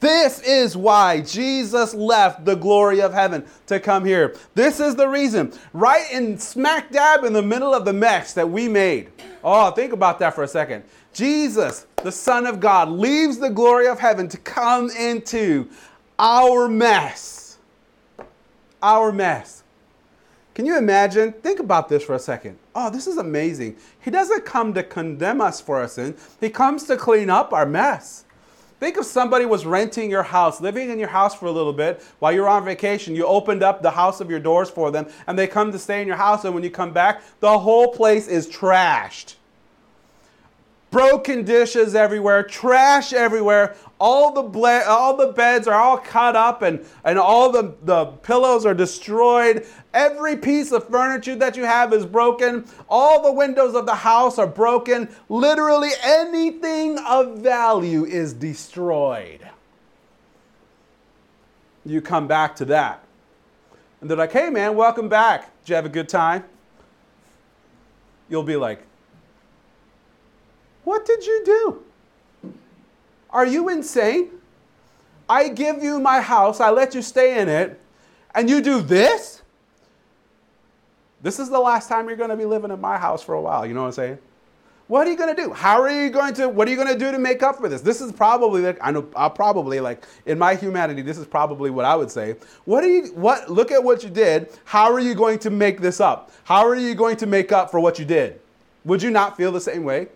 This 0.00 0.40
is 0.40 0.74
why 0.74 1.20
Jesus 1.20 1.92
left 1.92 2.46
the 2.46 2.56
glory 2.56 3.02
of 3.02 3.12
heaven 3.12 3.44
to 3.66 3.78
come 3.78 4.06
here. 4.06 4.34
This 4.54 4.80
is 4.80 4.96
the 4.96 5.06
reason. 5.06 5.52
Right 5.74 6.10
in 6.12 6.38
smack 6.38 6.90
dab 6.90 7.24
in 7.24 7.34
the 7.34 7.42
middle 7.42 7.74
of 7.74 7.84
the 7.84 7.92
mess 7.92 8.32
that 8.32 8.48
we 8.48 8.68
made. 8.68 9.12
Oh, 9.44 9.70
think 9.70 9.92
about 9.92 10.18
that 10.20 10.34
for 10.34 10.44
a 10.44 10.48
second. 10.48 10.84
Jesus, 11.12 11.86
the 12.02 12.12
Son 12.12 12.46
of 12.46 12.60
God, 12.60 12.88
leaves 12.88 13.38
the 13.38 13.50
glory 13.50 13.88
of 13.88 13.98
heaven 13.98 14.28
to 14.28 14.36
come 14.38 14.90
into 14.90 15.68
our 16.18 16.68
mess. 16.68 17.58
Our 18.82 19.12
mess. 19.12 19.62
Can 20.54 20.64
you 20.66 20.78
imagine? 20.78 21.32
Think 21.32 21.60
about 21.60 21.88
this 21.88 22.02
for 22.02 22.14
a 22.14 22.18
second. 22.18 22.58
Oh, 22.74 22.90
this 22.90 23.06
is 23.06 23.18
amazing. 23.18 23.76
He 24.00 24.10
doesn't 24.10 24.44
come 24.44 24.72
to 24.74 24.82
condemn 24.82 25.40
us 25.40 25.60
for 25.60 25.78
our 25.78 25.88
sin, 25.88 26.16
He 26.40 26.50
comes 26.50 26.84
to 26.84 26.96
clean 26.96 27.30
up 27.30 27.52
our 27.52 27.66
mess. 27.66 28.24
Think 28.78 28.98
if 28.98 29.06
somebody 29.06 29.46
was 29.46 29.64
renting 29.64 30.10
your 30.10 30.22
house, 30.22 30.60
living 30.60 30.90
in 30.90 30.98
your 30.98 31.08
house 31.08 31.34
for 31.34 31.46
a 31.46 31.50
little 31.50 31.72
bit 31.72 32.02
while 32.18 32.30
you're 32.30 32.48
on 32.48 32.62
vacation. 32.62 33.16
You 33.16 33.24
opened 33.24 33.62
up 33.62 33.80
the 33.80 33.90
house 33.90 34.20
of 34.20 34.30
your 34.30 34.38
doors 34.38 34.68
for 34.68 34.90
them, 34.90 35.06
and 35.26 35.38
they 35.38 35.46
come 35.46 35.72
to 35.72 35.78
stay 35.78 36.02
in 36.02 36.06
your 36.06 36.18
house, 36.18 36.44
and 36.44 36.54
when 36.54 36.62
you 36.62 36.70
come 36.70 36.92
back, 36.92 37.22
the 37.40 37.58
whole 37.58 37.92
place 37.92 38.28
is 38.28 38.46
trashed 38.46 39.36
broken 40.90 41.44
dishes 41.44 41.94
everywhere, 41.94 42.42
trash 42.42 43.12
everywhere. 43.12 43.76
All 43.98 44.32
the 44.32 44.84
all 44.86 45.16
the 45.16 45.32
beds 45.32 45.66
are 45.66 45.80
all 45.80 45.98
cut 45.98 46.36
up 46.36 46.62
and, 46.62 46.84
and 47.04 47.18
all 47.18 47.50
the, 47.50 47.74
the 47.82 48.06
pillows 48.06 48.66
are 48.66 48.74
destroyed. 48.74 49.66
Every 49.92 50.36
piece 50.36 50.72
of 50.72 50.88
furniture 50.88 51.36
that 51.36 51.56
you 51.56 51.64
have 51.64 51.92
is 51.92 52.04
broken. 52.04 52.66
All 52.88 53.22
the 53.22 53.32
windows 53.32 53.74
of 53.74 53.86
the 53.86 53.94
house 53.94 54.38
are 54.38 54.46
broken. 54.46 55.08
Literally 55.28 55.90
anything 56.02 56.98
of 57.06 57.38
value 57.38 58.04
is 58.04 58.32
destroyed. 58.32 59.46
You 61.84 62.00
come 62.00 62.26
back 62.26 62.56
to 62.56 62.64
that. 62.66 63.02
And 64.00 64.10
they're 64.10 64.16
like, 64.18 64.32
hey 64.32 64.50
man, 64.50 64.76
welcome 64.76 65.08
back. 65.08 65.50
Did 65.62 65.70
you 65.70 65.74
have 65.76 65.86
a 65.86 65.90
good 65.90 66.08
time? 66.08 66.44
You'll 68.28 68.42
be 68.42 68.56
like, 68.56 68.82
what 70.86 71.04
did 71.04 71.26
you 71.26 71.42
do? 71.44 72.52
Are 73.30 73.44
you 73.44 73.68
insane? 73.68 74.30
I 75.28 75.48
give 75.48 75.82
you 75.82 75.98
my 75.98 76.20
house, 76.20 76.60
I 76.60 76.70
let 76.70 76.94
you 76.94 77.02
stay 77.02 77.40
in 77.40 77.48
it, 77.48 77.80
and 78.36 78.48
you 78.48 78.60
do 78.60 78.80
this? 78.80 79.42
This 81.22 81.40
is 81.40 81.50
the 81.50 81.58
last 81.58 81.88
time 81.88 82.06
you're 82.06 82.16
going 82.16 82.30
to 82.30 82.36
be 82.36 82.44
living 82.44 82.70
in 82.70 82.80
my 82.80 82.96
house 82.96 83.20
for 83.20 83.34
a 83.34 83.40
while, 83.40 83.66
you 83.66 83.74
know 83.74 83.80
what 83.80 83.88
I'm 83.88 83.92
saying? 83.94 84.18
What 84.86 85.08
are 85.08 85.10
you 85.10 85.16
going 85.16 85.34
to 85.34 85.42
do? 85.42 85.52
How 85.52 85.82
are 85.82 85.90
you 85.90 86.08
going 86.08 86.32
to 86.34 86.48
what 86.48 86.68
are 86.68 86.70
you 86.70 86.76
going 86.76 86.92
to 86.92 86.98
do 86.98 87.10
to 87.10 87.18
make 87.18 87.42
up 87.42 87.56
for 87.56 87.68
this? 87.68 87.80
This 87.80 88.00
is 88.00 88.12
probably 88.12 88.62
like 88.62 88.78
I 88.80 88.92
know 88.92 89.08
I'll 89.16 89.28
probably 89.28 89.80
like 89.80 90.04
in 90.26 90.38
my 90.38 90.54
humanity 90.54 91.02
this 91.02 91.18
is 91.18 91.26
probably 91.26 91.70
what 91.70 91.84
I 91.84 91.96
would 91.96 92.12
say. 92.12 92.36
What 92.66 92.84
are 92.84 92.88
you 92.88 93.08
what 93.08 93.50
look 93.50 93.72
at 93.72 93.82
what 93.82 94.04
you 94.04 94.10
did. 94.10 94.56
How 94.64 94.92
are 94.92 95.00
you 95.00 95.16
going 95.16 95.40
to 95.40 95.50
make 95.50 95.80
this 95.80 96.00
up? 96.00 96.30
How 96.44 96.64
are 96.64 96.76
you 96.76 96.94
going 96.94 97.16
to 97.16 97.26
make 97.26 97.50
up 97.50 97.72
for 97.72 97.80
what 97.80 97.98
you 97.98 98.04
did? 98.04 98.40
Would 98.84 99.02
you 99.02 99.10
not 99.10 99.36
feel 99.36 99.50
the 99.50 99.60
same 99.60 99.82
way? 99.82 100.06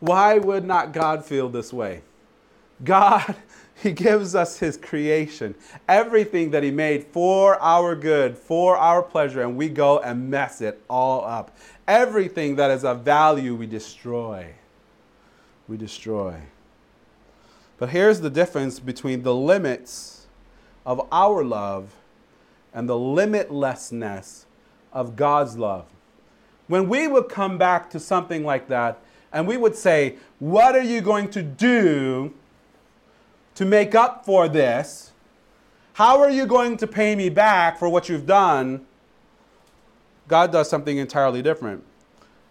Why 0.00 0.38
would 0.38 0.64
not 0.64 0.92
God 0.92 1.24
feel 1.24 1.48
this 1.48 1.72
way? 1.72 2.02
God, 2.84 3.34
He 3.80 3.92
gives 3.92 4.34
us 4.34 4.58
His 4.58 4.76
creation, 4.76 5.54
everything 5.88 6.50
that 6.50 6.64
He 6.64 6.72
made 6.72 7.04
for 7.04 7.60
our 7.60 7.94
good, 7.94 8.36
for 8.36 8.76
our 8.76 9.02
pleasure, 9.02 9.40
and 9.42 9.56
we 9.56 9.68
go 9.68 10.00
and 10.00 10.28
mess 10.28 10.60
it 10.60 10.82
all 10.90 11.24
up. 11.24 11.56
Everything 11.86 12.56
that 12.56 12.72
is 12.72 12.84
of 12.84 13.02
value, 13.02 13.54
we 13.54 13.66
destroy. 13.66 14.54
We 15.68 15.76
destroy. 15.76 16.40
But 17.78 17.90
here's 17.90 18.20
the 18.20 18.30
difference 18.30 18.80
between 18.80 19.22
the 19.22 19.34
limits 19.34 20.26
of 20.84 21.06
our 21.12 21.44
love 21.44 21.94
and 22.74 22.88
the 22.88 22.94
limitlessness 22.94 24.44
of 24.92 25.14
God's 25.14 25.56
love. 25.56 25.86
When 26.66 26.88
we 26.88 27.06
would 27.06 27.28
come 27.28 27.58
back 27.58 27.90
to 27.90 28.00
something 28.00 28.44
like 28.44 28.68
that 28.68 28.98
and 29.32 29.46
we 29.46 29.56
would 29.56 29.76
say, 29.76 30.16
What 30.38 30.74
are 30.74 30.82
you 30.82 31.00
going 31.00 31.28
to 31.30 31.42
do 31.42 32.34
to 33.54 33.64
make 33.64 33.94
up 33.94 34.24
for 34.24 34.48
this? 34.48 35.12
How 35.94 36.20
are 36.20 36.30
you 36.30 36.46
going 36.46 36.76
to 36.76 36.86
pay 36.86 37.16
me 37.16 37.28
back 37.28 37.78
for 37.78 37.88
what 37.88 38.08
you've 38.08 38.26
done? 38.26 38.86
God 40.28 40.52
does 40.52 40.70
something 40.70 40.96
entirely 40.96 41.42
different. 41.42 41.82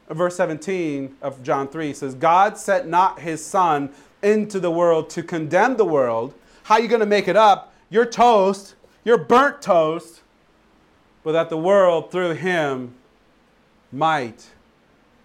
Verse 0.10 0.36
17 0.36 1.16
of 1.22 1.44
John 1.44 1.68
3 1.68 1.94
says, 1.94 2.16
God 2.16 2.58
sent 2.58 2.88
not 2.88 3.20
his 3.20 3.46
son 3.46 3.90
into 4.22 4.60
the 4.60 4.72
world 4.72 5.10
to 5.12 5.24
condemn 5.24 5.78
the 5.78 5.86
world. 5.86 6.34
How 6.64 6.76
are 6.76 6.82
you 6.82 6.88
going 6.88 7.02
to 7.02 7.06
make 7.06 7.28
it 7.28 7.36
up? 7.36 7.74
You're 7.90 8.06
toast, 8.06 8.76
you're 9.06 9.18
burnt 9.18 9.62
toast, 9.62 10.22
but 11.24 11.34
that 11.34 11.50
the 11.50 11.58
world 11.58 12.12
through 12.12 12.34
him 12.34 12.96
might 13.92 14.50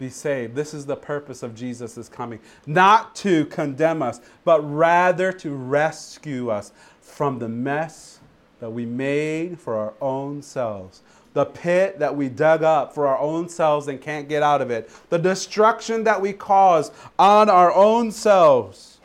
be 0.02 0.10
saved. 0.10 0.56
This 0.56 0.74
is 0.74 0.84
the 0.84 0.96
purpose 0.96 1.44
of 1.44 1.54
Jesus' 1.54 2.08
coming. 2.08 2.40
Not 2.66 3.14
to 3.16 3.46
condemn 3.46 4.02
us, 4.02 4.20
but 4.44 4.60
rather 4.60 5.32
to 5.34 5.50
rescue 5.52 6.50
us 6.50 6.72
from 7.00 7.38
the 7.38 7.48
mess 7.48 8.18
that 8.58 8.70
we 8.70 8.84
made 8.84 9.60
for 9.60 9.76
our 9.76 9.94
own 10.00 10.42
selves. 10.42 11.02
The 11.34 11.44
pit 11.44 12.00
that 12.00 12.14
we 12.14 12.28
dug 12.28 12.64
up 12.64 12.92
for 12.92 13.06
our 13.06 13.18
own 13.18 13.48
selves 13.48 13.86
and 13.86 14.00
can't 14.00 14.28
get 14.28 14.42
out 14.42 14.60
of 14.60 14.70
it. 14.72 14.90
The 15.08 15.18
destruction 15.18 16.02
that 16.04 16.20
we 16.20 16.32
cause 16.32 16.90
on 17.16 17.48
our 17.48 17.72
own 17.72 18.10
selves. 18.10 18.98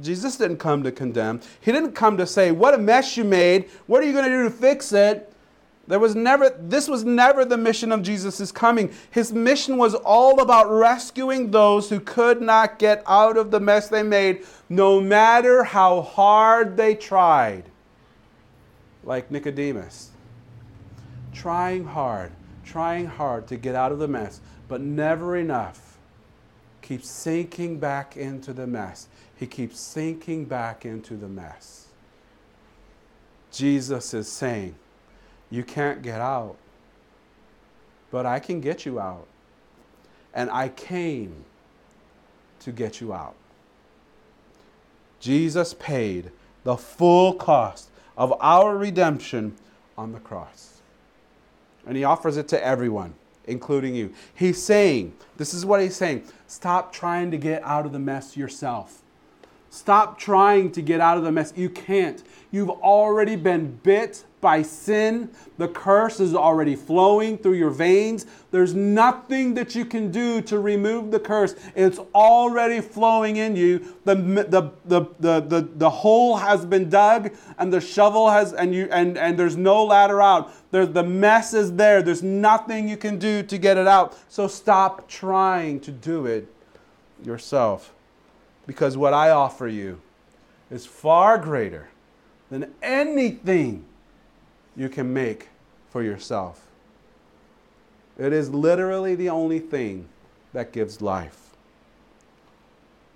Jesus 0.00 0.36
didn't 0.36 0.58
come 0.58 0.82
to 0.82 0.92
condemn. 0.92 1.40
He 1.60 1.72
didn't 1.72 1.92
come 1.92 2.16
to 2.16 2.26
say, 2.26 2.52
What 2.52 2.74
a 2.74 2.78
mess 2.78 3.16
you 3.18 3.24
made. 3.24 3.68
What 3.86 4.02
are 4.02 4.06
you 4.06 4.12
going 4.12 4.24
to 4.24 4.30
do 4.30 4.44
to 4.44 4.50
fix 4.50 4.92
it? 4.92 5.32
There 5.88 6.00
was 6.00 6.16
never, 6.16 6.50
this 6.50 6.88
was 6.88 7.04
never 7.04 7.44
the 7.44 7.56
mission 7.56 7.92
of 7.92 8.02
Jesus' 8.02 8.50
coming. 8.50 8.92
His 9.10 9.32
mission 9.32 9.76
was 9.76 9.94
all 9.94 10.40
about 10.40 10.68
rescuing 10.68 11.52
those 11.52 11.88
who 11.88 12.00
could 12.00 12.42
not 12.42 12.78
get 12.78 13.04
out 13.06 13.36
of 13.36 13.52
the 13.52 13.60
mess 13.60 13.88
they 13.88 14.02
made, 14.02 14.44
no 14.68 15.00
matter 15.00 15.62
how 15.62 16.02
hard 16.02 16.76
they 16.76 16.96
tried. 16.96 17.64
Like 19.04 19.30
Nicodemus. 19.30 20.10
Trying 21.32 21.84
hard, 21.84 22.32
trying 22.64 23.06
hard 23.06 23.46
to 23.48 23.56
get 23.56 23.76
out 23.76 23.92
of 23.92 24.00
the 24.00 24.08
mess, 24.08 24.40
but 24.66 24.80
never 24.80 25.36
enough. 25.36 25.98
Keeps 26.82 27.08
sinking 27.08 27.78
back 27.78 28.16
into 28.16 28.52
the 28.52 28.66
mess. 28.66 29.06
He 29.36 29.46
keeps 29.46 29.78
sinking 29.78 30.46
back 30.46 30.84
into 30.84 31.14
the 31.14 31.28
mess. 31.28 31.86
Jesus 33.52 34.14
is 34.14 34.28
saying, 34.28 34.74
you 35.50 35.62
can't 35.62 36.02
get 36.02 36.20
out. 36.20 36.56
But 38.10 38.26
I 38.26 38.38
can 38.38 38.60
get 38.60 38.86
you 38.86 39.00
out. 39.00 39.26
And 40.34 40.50
I 40.50 40.68
came 40.68 41.44
to 42.60 42.72
get 42.72 43.00
you 43.00 43.12
out. 43.12 43.34
Jesus 45.20 45.74
paid 45.74 46.30
the 46.64 46.76
full 46.76 47.34
cost 47.34 47.90
of 48.16 48.34
our 48.40 48.76
redemption 48.76 49.56
on 49.96 50.12
the 50.12 50.20
cross. 50.20 50.82
And 51.86 51.96
he 51.96 52.04
offers 52.04 52.36
it 52.36 52.48
to 52.48 52.64
everyone, 52.64 53.14
including 53.46 53.94
you. 53.94 54.12
He's 54.34 54.62
saying, 54.62 55.14
this 55.36 55.54
is 55.54 55.64
what 55.64 55.80
he's 55.80 55.96
saying 55.96 56.24
stop 56.46 56.92
trying 56.92 57.30
to 57.30 57.38
get 57.38 57.62
out 57.62 57.86
of 57.86 57.92
the 57.92 57.98
mess 57.98 58.36
yourself. 58.36 59.02
Stop 59.70 60.18
trying 60.18 60.70
to 60.72 60.82
get 60.82 61.00
out 61.00 61.18
of 61.18 61.24
the 61.24 61.32
mess. 61.32 61.52
You 61.56 61.70
can't. 61.70 62.22
You've 62.50 62.70
already 62.70 63.36
been 63.36 63.78
bit 63.82 64.24
by 64.40 64.62
sin. 64.62 65.30
The 65.58 65.68
curse 65.68 66.20
is 66.20 66.34
already 66.34 66.76
flowing 66.76 67.38
through 67.38 67.54
your 67.54 67.70
veins. 67.70 68.26
There's 68.50 68.74
nothing 68.74 69.54
that 69.54 69.74
you 69.74 69.84
can 69.84 70.10
do 70.10 70.40
to 70.42 70.58
remove 70.58 71.10
the 71.10 71.20
curse. 71.20 71.54
It's 71.74 71.98
already 72.14 72.80
flowing 72.80 73.36
in 73.36 73.56
you. 73.56 73.96
The, 74.04 74.14
the, 74.14 74.72
the, 74.84 75.02
the, 75.18 75.40
the, 75.40 75.68
the 75.74 75.90
hole 75.90 76.36
has 76.36 76.64
been 76.64 76.90
dug 76.90 77.34
and 77.58 77.72
the 77.72 77.80
shovel 77.80 78.30
has, 78.30 78.52
and, 78.52 78.74
you, 78.74 78.88
and, 78.90 79.16
and 79.16 79.38
there's 79.38 79.56
no 79.56 79.84
ladder 79.84 80.20
out. 80.20 80.52
There's, 80.70 80.90
the 80.90 81.02
mess 81.02 81.54
is 81.54 81.72
there. 81.72 82.02
There's 82.02 82.22
nothing 82.22 82.88
you 82.88 82.96
can 82.96 83.18
do 83.18 83.42
to 83.42 83.58
get 83.58 83.76
it 83.76 83.86
out. 83.86 84.18
So 84.28 84.48
stop 84.48 85.08
trying 85.08 85.80
to 85.80 85.90
do 85.90 86.26
it 86.26 86.46
yourself. 87.24 87.92
Because 88.66 88.96
what 88.96 89.14
I 89.14 89.30
offer 89.30 89.68
you 89.68 90.00
is 90.70 90.84
far 90.84 91.38
greater 91.38 91.88
than 92.50 92.72
anything 92.82 93.84
you 94.76 94.88
can 94.88 95.12
make 95.12 95.48
for 95.88 96.02
yourself. 96.02 96.66
It 98.18 98.32
is 98.32 98.50
literally 98.50 99.14
the 99.14 99.28
only 99.28 99.58
thing 99.58 100.08
that 100.52 100.72
gives 100.72 101.00
life. 101.00 101.46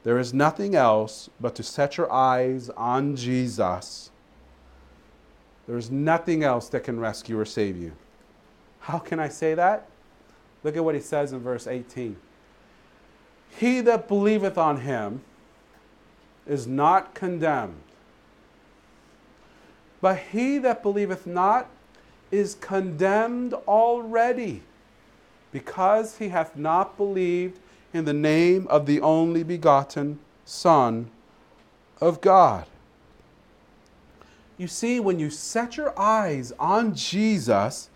There 0.03 0.19
is 0.19 0.33
nothing 0.33 0.75
else 0.75 1.29
but 1.41 1.55
to 1.57 1.63
set 1.63 1.97
your 1.97 2.11
eyes 2.11 2.71
on 2.71 3.17
Jesus. 3.17 4.11
There 5.67 5.77
is 5.77 5.91
nothing 5.91 6.43
else 6.43 6.69
that 6.71 6.85
can 6.85 6.99
rescue 6.99 7.39
or 7.39 7.45
save 7.45 7.77
you. 7.77 7.93
How 8.81 8.99
can 8.99 9.21
I 9.21 9.29
say 9.29 9.55
that? 9.55 9.87
Look 10.65 10.77
at 10.77 10.85
what 10.85 10.95
he 10.95 11.01
says 11.01 11.33
in 11.33 11.41
verse 11.41 11.67
18. 11.67 12.17
He 13.59 13.81
that 13.83 14.09
believeth 14.09 14.57
on 14.57 14.81
him 14.81 15.23
is 16.47 16.67
not 16.67 17.15
condemned. 17.15 17.83
But 20.01 20.19
he 20.19 20.59
that 20.59 20.83
believeth 20.83 21.27
not 21.27 21.69
is 22.31 22.55
condemned 22.55 23.53
already, 23.53 24.63
because 25.53 26.19
he 26.19 26.29
hath 26.29 26.57
not 26.57 26.97
believed 26.97 27.59
in 27.93 28.05
the 28.05 28.13
name 28.13 28.67
of 28.69 28.87
the 28.87 29.01
only 29.01 29.43
begotten 29.43 30.21
Son 30.45 31.11
of 32.01 32.21
God. 32.21 32.67
You 34.57 34.69
see, 34.69 35.01
when 35.01 35.19
you 35.19 35.29
set 35.29 35.77
your 35.77 35.99
eyes 35.99 36.53
on 36.59 36.95
Jesus, 36.95 37.90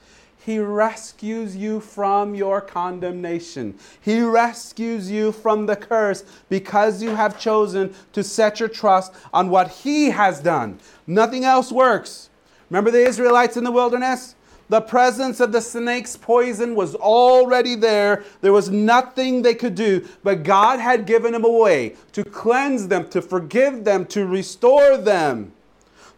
he 0.45 0.59
rescues 0.59 1.57
you 1.57 1.81
from 1.81 2.35
your 2.35 2.61
condemnation. 2.61 3.79
He 4.03 4.21
rescues 4.21 5.11
you 5.11 5.33
from 5.33 5.65
the 5.65 5.75
curse 5.75 6.23
because 6.51 7.03
you 7.03 7.17
have 7.17 7.41
chosen 7.41 7.95
to 8.13 8.23
set 8.23 8.61
your 8.61 8.69
trust 8.69 9.15
on 9.33 9.49
what 9.49 9.69
He 9.69 10.11
has 10.11 10.41
done. 10.41 10.81
Nothing 11.07 11.47
else 11.47 11.73
works. 11.73 12.29
Remember 12.69 12.91
the 12.91 13.07
Israelites 13.07 13.57
in 13.57 13.65
the 13.65 13.73
wilderness? 13.73 14.35
The 14.69 14.83
presence 14.83 15.41
of 15.41 15.51
the 15.51 15.63
snake's 15.63 16.15
poison 16.15 16.75
was 16.75 16.95
already 16.95 17.75
there. 17.75 18.23
There 18.43 18.53
was 18.53 18.69
nothing 18.69 19.41
they 19.41 19.55
could 19.55 19.75
do, 19.75 20.07
but 20.23 20.43
God 20.43 20.79
had 20.79 21.07
given 21.07 21.33
them 21.33 21.47
a 21.47 21.51
way 21.51 21.97
to 22.13 22.23
cleanse 22.23 22.89
them, 22.89 23.09
to 23.09 23.23
forgive 23.23 23.85
them, 23.85 24.05
to 24.07 24.27
restore 24.27 24.99
them 24.99 25.54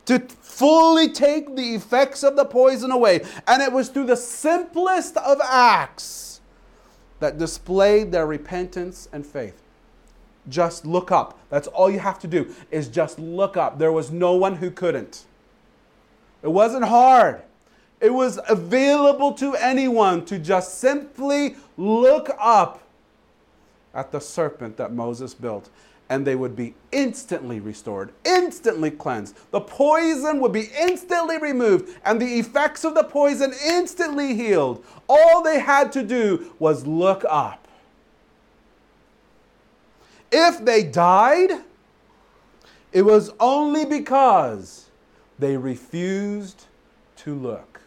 to 0.06 0.20
fully 0.20 1.08
take 1.08 1.54
the 1.54 1.74
effects 1.74 2.22
of 2.22 2.36
the 2.36 2.44
poison 2.44 2.90
away. 2.90 3.20
And 3.46 3.62
it 3.62 3.70
was 3.70 3.88
through 3.88 4.06
the 4.06 4.16
simplest 4.16 5.16
of 5.18 5.40
acts 5.42 6.40
that 7.20 7.38
displayed 7.38 8.12
their 8.12 8.26
repentance 8.26 9.08
and 9.12 9.26
faith. 9.26 9.62
Just 10.48 10.86
look 10.86 11.10
up. 11.10 11.38
That's 11.50 11.66
all 11.68 11.90
you 11.90 11.98
have 11.98 12.18
to 12.20 12.28
do 12.28 12.54
is 12.70 12.88
just 12.88 13.18
look 13.18 13.56
up. 13.56 13.78
There 13.78 13.92
was 13.92 14.10
no 14.10 14.34
one 14.34 14.56
who 14.56 14.70
couldn't. 14.70 15.24
It 16.42 16.48
wasn't 16.48 16.84
hard. 16.84 17.42
It 18.00 18.10
was 18.10 18.38
available 18.48 19.32
to 19.34 19.54
anyone 19.54 20.24
to 20.26 20.38
just 20.38 20.78
simply 20.78 21.56
look 21.76 22.30
up 22.38 22.82
at 23.94 24.12
the 24.12 24.20
serpent 24.20 24.76
that 24.76 24.92
Moses 24.92 25.34
built 25.34 25.70
and 26.08 26.26
they 26.26 26.36
would 26.36 26.54
be 26.54 26.74
instantly 26.92 27.58
restored, 27.58 28.12
instantly 28.24 28.90
cleansed. 28.90 29.36
The 29.50 29.60
poison 29.60 30.40
would 30.40 30.52
be 30.52 30.70
instantly 30.78 31.38
removed, 31.38 31.98
and 32.04 32.20
the 32.20 32.38
effects 32.38 32.84
of 32.84 32.94
the 32.94 33.04
poison 33.04 33.52
instantly 33.64 34.34
healed. 34.34 34.84
All 35.08 35.42
they 35.42 35.58
had 35.58 35.92
to 35.92 36.02
do 36.02 36.52
was 36.58 36.86
look 36.86 37.24
up. 37.28 37.66
If 40.30 40.64
they 40.64 40.82
died, 40.84 41.50
it 42.92 43.02
was 43.02 43.30
only 43.40 43.84
because 43.84 44.88
they 45.38 45.56
refused 45.56 46.66
to 47.16 47.34
look. 47.34 47.80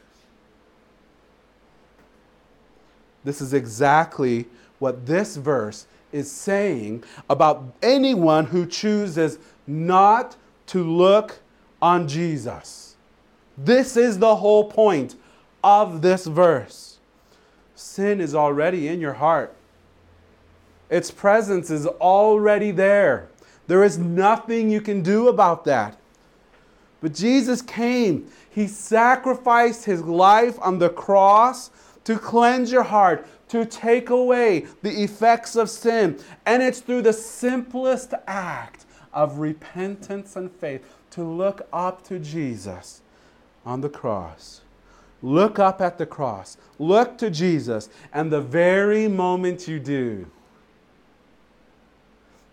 This 3.24 3.42
is 3.42 3.54
exactly 3.54 4.48
what 4.80 5.06
this 5.06 5.36
verse 5.36 5.86
is 6.12 6.32
saying 6.32 7.04
about 7.30 7.64
anyone 7.82 8.46
who 8.46 8.66
chooses 8.66 9.38
not 9.68 10.36
to 10.68 10.84
look 10.84 11.40
on 11.82 12.08
Jesus. 12.08 12.96
This 13.58 13.98
is 13.98 14.20
the 14.20 14.38
whole 14.38 14.70
point 14.70 15.16
of 15.64 16.02
this 16.02 16.26
verse. 16.26 16.98
Sin 17.76 18.22
is 18.22 18.36
already 18.36 18.88
in 18.88 19.00
your 19.00 19.14
heart, 19.14 19.56
its 20.90 21.12
presence 21.12 21.70
is 21.70 21.86
already 21.86 22.72
there. 22.72 23.30
There 23.68 23.84
is 23.84 24.00
nothing 24.00 24.72
you 24.72 24.82
can 24.82 25.04
do 25.04 25.28
about 25.28 25.64
that. 25.66 25.96
But 27.02 27.14
Jesus 27.14 27.62
came. 27.62 28.28
He 28.50 28.68
sacrificed 28.68 29.86
his 29.86 30.02
life 30.02 30.58
on 30.60 30.80
the 30.80 30.90
cross 30.90 31.70
to 32.04 32.18
cleanse 32.18 32.72
your 32.72 32.84
heart, 32.84 33.28
to 33.50 33.66
take 33.66 34.10
away 34.10 34.66
the 34.82 35.04
effects 35.04 35.56
of 35.56 35.70
sin. 35.70 36.20
And 36.46 36.64
it's 36.64 36.80
through 36.80 37.02
the 37.04 37.14
simplest 37.14 38.14
act 38.28 38.86
of 39.14 39.40
repentance 39.40 40.36
and 40.36 40.52
faith 40.52 40.86
to 41.12 41.24
look 41.24 41.68
up 41.74 42.04
to 42.08 42.20
Jesus 42.20 43.02
on 43.66 43.82
the 43.82 43.90
cross. 43.90 44.62
Look 45.22 45.60
up 45.60 45.82
at 45.82 45.98
the 45.98 46.06
cross. 46.06 46.58
Look 46.78 47.18
to 47.18 47.30
Jesus. 47.30 47.90
And 48.14 48.32
the 48.32 48.42
very 48.42 49.08
moment 49.08 49.68
you 49.68 49.80
do, 49.80 50.28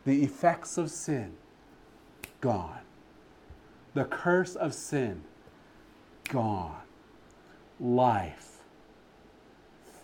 the 0.04 0.24
effects 0.24 0.78
of 0.78 0.90
sin 0.90 1.32
gone. 2.40 2.80
The 3.94 4.04
curse 4.04 4.54
of 4.54 4.74
sin 4.74 5.22
gone. 6.28 6.76
Life. 7.78 8.59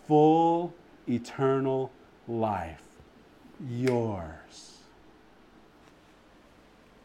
Full 0.07 0.73
eternal 1.07 1.91
life. 2.27 2.81
Yours. 3.69 4.79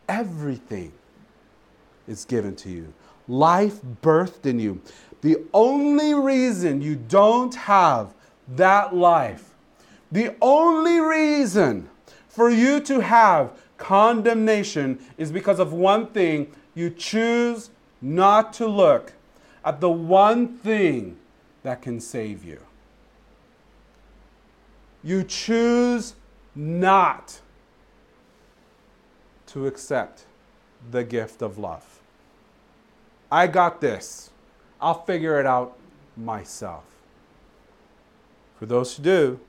Everything 0.08 0.92
is 2.06 2.24
given 2.24 2.56
to 2.56 2.70
you. 2.70 2.92
Life 3.28 3.80
birthed 4.02 4.46
in 4.46 4.58
you. 4.58 4.80
The 5.20 5.38
only 5.52 6.14
reason 6.14 6.80
you 6.80 6.96
don't 6.96 7.54
have 7.54 8.14
that 8.56 8.94
life, 8.94 9.54
the 10.11 10.34
only 10.40 11.00
reason 11.00 11.90
for 12.28 12.48
you 12.48 12.80
to 12.80 13.00
have 13.00 13.50
condemnation 13.76 14.98
is 15.18 15.30
because 15.30 15.58
of 15.58 15.72
one 15.72 16.06
thing 16.06 16.50
you 16.74 16.88
choose 16.88 17.70
not 18.00 18.52
to 18.54 18.66
look 18.66 19.12
at 19.64 19.80
the 19.80 19.90
one 19.90 20.48
thing 20.48 21.16
that 21.62 21.82
can 21.82 22.00
save 22.00 22.44
you. 22.44 22.61
You 25.09 25.25
choose 25.25 26.16
not 26.55 27.40
to 29.47 29.66
accept 29.66 30.27
the 30.90 31.03
gift 31.03 31.40
of 31.40 31.57
love. 31.57 32.01
I 33.33 33.47
got 33.47 33.81
this. 33.81 34.29
I'll 34.83 35.03
figure 35.07 35.40
it 35.40 35.47
out 35.47 35.79
myself. 36.14 36.85
For 38.59 38.66
those 38.66 38.99
who 38.99 39.03
do, 39.03 39.40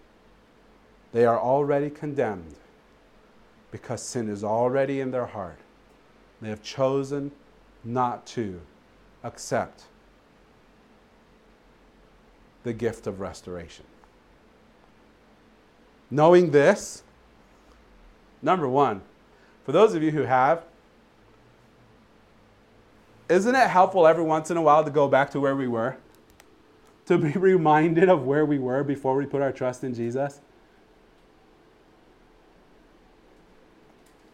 they 1.12 1.26
are 1.26 1.38
already 1.38 1.90
condemned 1.90 2.56
because 3.70 4.02
sin 4.02 4.30
is 4.30 4.46
already 4.46 5.02
in 5.02 5.12
their 5.12 5.26
heart. 5.26 5.60
They 6.42 6.48
have 6.48 6.64
chosen 6.64 7.34
not 7.84 8.26
to 8.28 8.62
accept 9.26 9.84
the 12.64 12.72
gift 12.72 13.08
of 13.08 13.20
restoration. 13.20 13.84
Knowing 16.12 16.52
this, 16.52 17.04
number 18.42 18.68
one, 18.68 19.02
for 19.64 19.72
those 19.72 19.94
of 19.94 20.02
you 20.02 20.12
who 20.12 20.24
have, 20.24 20.64
isn't 23.30 23.54
it 23.54 23.70
helpful 23.70 24.08
every 24.08 24.24
once 24.24 24.50
in 24.50 24.58
a 24.58 24.62
while 24.62 24.84
to 24.84 24.90
go 24.90 25.08
back 25.08 25.30
to 25.32 25.40
where 25.40 25.56
we 25.56 25.68
were? 25.68 25.98
To 27.06 27.18
be 27.18 27.32
reminded 27.40 28.10
of 28.10 28.26
where 28.26 28.46
we 28.46 28.58
were 28.58 28.84
before 28.84 29.16
we 29.16 29.26
put 29.26 29.42
our 29.42 29.52
trust 29.52 29.84
in 29.84 29.94
Jesus? 29.94 30.42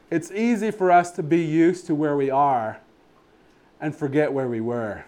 It's 0.10 0.32
easy 0.32 0.72
for 0.72 0.92
us 0.92 1.12
to 1.12 1.24
be 1.24 1.44
used 1.44 1.88
to 1.88 1.96
where 1.96 2.16
we 2.16 2.30
are 2.30 2.80
and 3.82 3.94
forget 3.94 4.32
where 4.32 4.48
we 4.48 4.62
were 4.62 5.04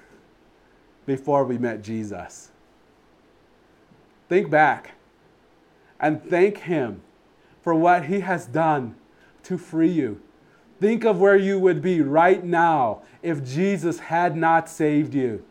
before 1.06 1.45
we 1.45 1.58
met 1.58 1.82
Jesus. 1.82 2.51
Think 4.27 4.49
back 4.49 4.96
and 5.99 6.23
thank 6.23 6.60
Him 6.60 7.01
for 7.62 7.73
what 7.73 8.05
He 8.05 8.21
has 8.21 8.45
done 8.45 8.95
to 9.43 9.57
free 9.57 9.91
you. 9.91 10.21
Think 10.79 11.05
of 11.05 11.19
where 11.19 11.38
you 11.38 11.60
would 11.60 11.81
be 11.81 12.01
right 12.01 12.43
now 12.43 13.01
if 13.23 13.43
Jesus 13.43 13.99
had 13.99 14.36
not 14.36 14.69
saved 14.69 15.13
you. 15.13 15.43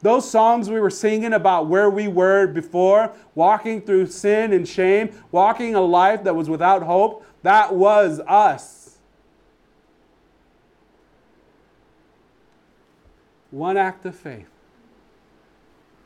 Those 0.00 0.28
songs 0.28 0.68
we 0.68 0.80
were 0.80 0.90
singing 0.90 1.32
about 1.32 1.68
where 1.68 1.88
we 1.88 2.08
were 2.08 2.48
before, 2.48 3.12
walking 3.36 3.80
through 3.80 4.06
sin 4.06 4.52
and 4.52 4.66
shame, 4.66 5.14
walking 5.30 5.76
a 5.76 5.80
life 5.80 6.24
that 6.24 6.34
was 6.34 6.50
without 6.50 6.82
hope, 6.82 7.24
that 7.42 7.72
was 7.72 8.18
us. 8.26 8.98
One 13.52 13.76
act 13.76 14.04
of 14.04 14.16
faith. 14.16 14.48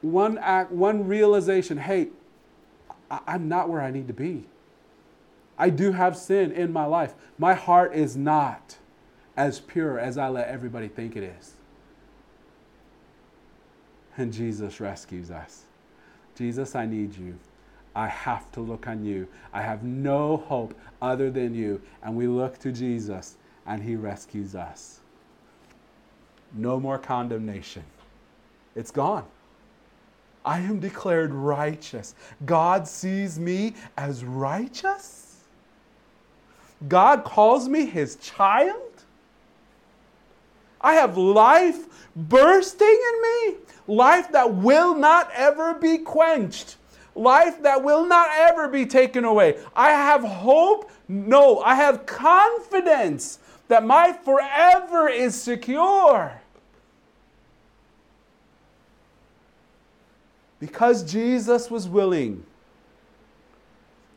One 0.02 0.36
act, 0.38 0.72
one 0.72 1.08
realization 1.08 1.78
hey, 1.78 2.08
I'm 3.10 3.48
not 3.48 3.68
where 3.68 3.80
I 3.80 3.90
need 3.90 4.08
to 4.08 4.14
be. 4.14 4.44
I 5.58 5.70
do 5.70 5.92
have 5.92 6.16
sin 6.16 6.52
in 6.52 6.72
my 6.72 6.84
life. 6.84 7.14
My 7.38 7.54
heart 7.54 7.94
is 7.94 8.16
not 8.16 8.76
as 9.36 9.60
pure 9.60 9.98
as 9.98 10.18
I 10.18 10.28
let 10.28 10.48
everybody 10.48 10.88
think 10.88 11.16
it 11.16 11.22
is. 11.22 11.54
And 14.16 14.32
Jesus 14.32 14.80
rescues 14.80 15.30
us. 15.30 15.62
Jesus, 16.34 16.74
I 16.74 16.86
need 16.86 17.16
you. 17.16 17.38
I 17.94 18.08
have 18.08 18.50
to 18.52 18.60
look 18.60 18.86
on 18.86 19.04
you. 19.04 19.26
I 19.52 19.62
have 19.62 19.82
no 19.82 20.36
hope 20.36 20.74
other 21.00 21.30
than 21.30 21.54
you. 21.54 21.80
And 22.02 22.14
we 22.16 22.26
look 22.26 22.58
to 22.58 22.72
Jesus, 22.72 23.36
and 23.66 23.82
he 23.82 23.96
rescues 23.96 24.54
us. 24.54 25.00
No 26.54 26.78
more 26.78 26.98
condemnation. 26.98 27.84
It's 28.74 28.90
gone. 28.90 29.24
I 30.46 30.60
am 30.60 30.78
declared 30.78 31.34
righteous. 31.34 32.14
God 32.46 32.86
sees 32.86 33.36
me 33.36 33.74
as 33.96 34.24
righteous. 34.24 35.40
God 36.86 37.24
calls 37.24 37.68
me 37.68 37.84
his 37.84 38.14
child. 38.16 38.80
I 40.80 40.94
have 40.94 41.18
life 41.18 41.86
bursting 42.14 42.86
in 42.86 43.22
me, 43.22 43.56
life 43.88 44.30
that 44.30 44.54
will 44.54 44.94
not 44.94 45.30
ever 45.34 45.74
be 45.74 45.98
quenched, 45.98 46.76
life 47.16 47.60
that 47.62 47.82
will 47.82 48.06
not 48.06 48.28
ever 48.36 48.68
be 48.68 48.86
taken 48.86 49.24
away. 49.24 49.58
I 49.74 49.90
have 49.90 50.22
hope. 50.22 50.90
No, 51.08 51.60
I 51.60 51.74
have 51.74 52.06
confidence 52.06 53.40
that 53.66 53.84
my 53.84 54.12
forever 54.12 55.08
is 55.08 55.40
secure. 55.40 56.40
Because 60.58 61.02
Jesus 61.02 61.70
was 61.70 61.88
willing 61.88 62.44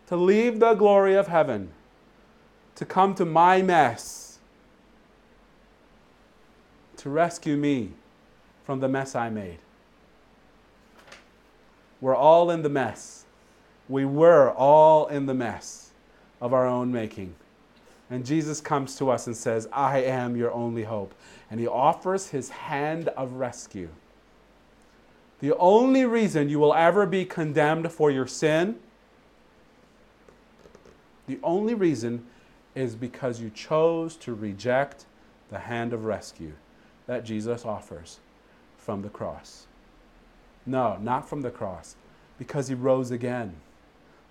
to 0.07 0.15
leave 0.15 0.59
the 0.59 0.73
glory 0.73 1.15
of 1.15 1.27
heaven 1.27 1.69
to 2.75 2.85
come 2.85 3.13
to 3.15 3.25
my 3.25 3.61
mess 3.61 4.29
to 6.97 7.09
rescue 7.09 7.55
me 7.55 7.91
from 8.65 8.79
the 8.79 8.87
mess 8.87 9.15
I 9.15 9.29
made. 9.29 9.59
We're 12.01 12.15
all 12.15 12.51
in 12.51 12.61
the 12.61 12.69
mess. 12.69 13.25
We 13.87 14.05
were 14.05 14.51
all 14.51 15.07
in 15.07 15.25
the 15.25 15.33
mess 15.33 15.91
of 16.41 16.53
our 16.53 16.67
own 16.67 16.91
making. 16.91 17.35
And 18.09 18.25
Jesus 18.25 18.59
comes 18.59 18.95
to 18.97 19.09
us 19.09 19.27
and 19.27 19.35
says, 19.35 19.67
I 19.71 19.99
am 20.03 20.35
your 20.35 20.51
only 20.51 20.83
hope. 20.83 21.13
And 21.51 21.59
he 21.59 21.67
offers 21.67 22.29
his 22.29 22.49
hand 22.49 23.09
of 23.09 23.33
rescue. 23.33 23.89
The 25.39 25.55
only 25.57 26.05
reason 26.05 26.49
you 26.49 26.59
will 26.59 26.73
ever 26.73 27.05
be 27.05 27.25
condemned 27.25 27.91
for 27.91 28.11
your 28.11 28.27
sin, 28.27 28.77
the 31.27 31.39
only 31.43 31.73
reason 31.73 32.25
is 32.75 32.95
because 32.95 33.39
you 33.39 33.49
chose 33.49 34.15
to 34.17 34.33
reject 34.33 35.05
the 35.49 35.59
hand 35.59 35.93
of 35.93 36.05
rescue 36.05 36.53
that 37.07 37.23
Jesus 37.23 37.65
offers 37.65 38.19
from 38.77 39.01
the 39.01 39.09
cross. 39.09 39.67
No, 40.65 40.97
not 41.01 41.27
from 41.27 41.41
the 41.41 41.51
cross, 41.51 41.95
because 42.37 42.67
he 42.67 42.75
rose 42.75 43.11
again 43.11 43.55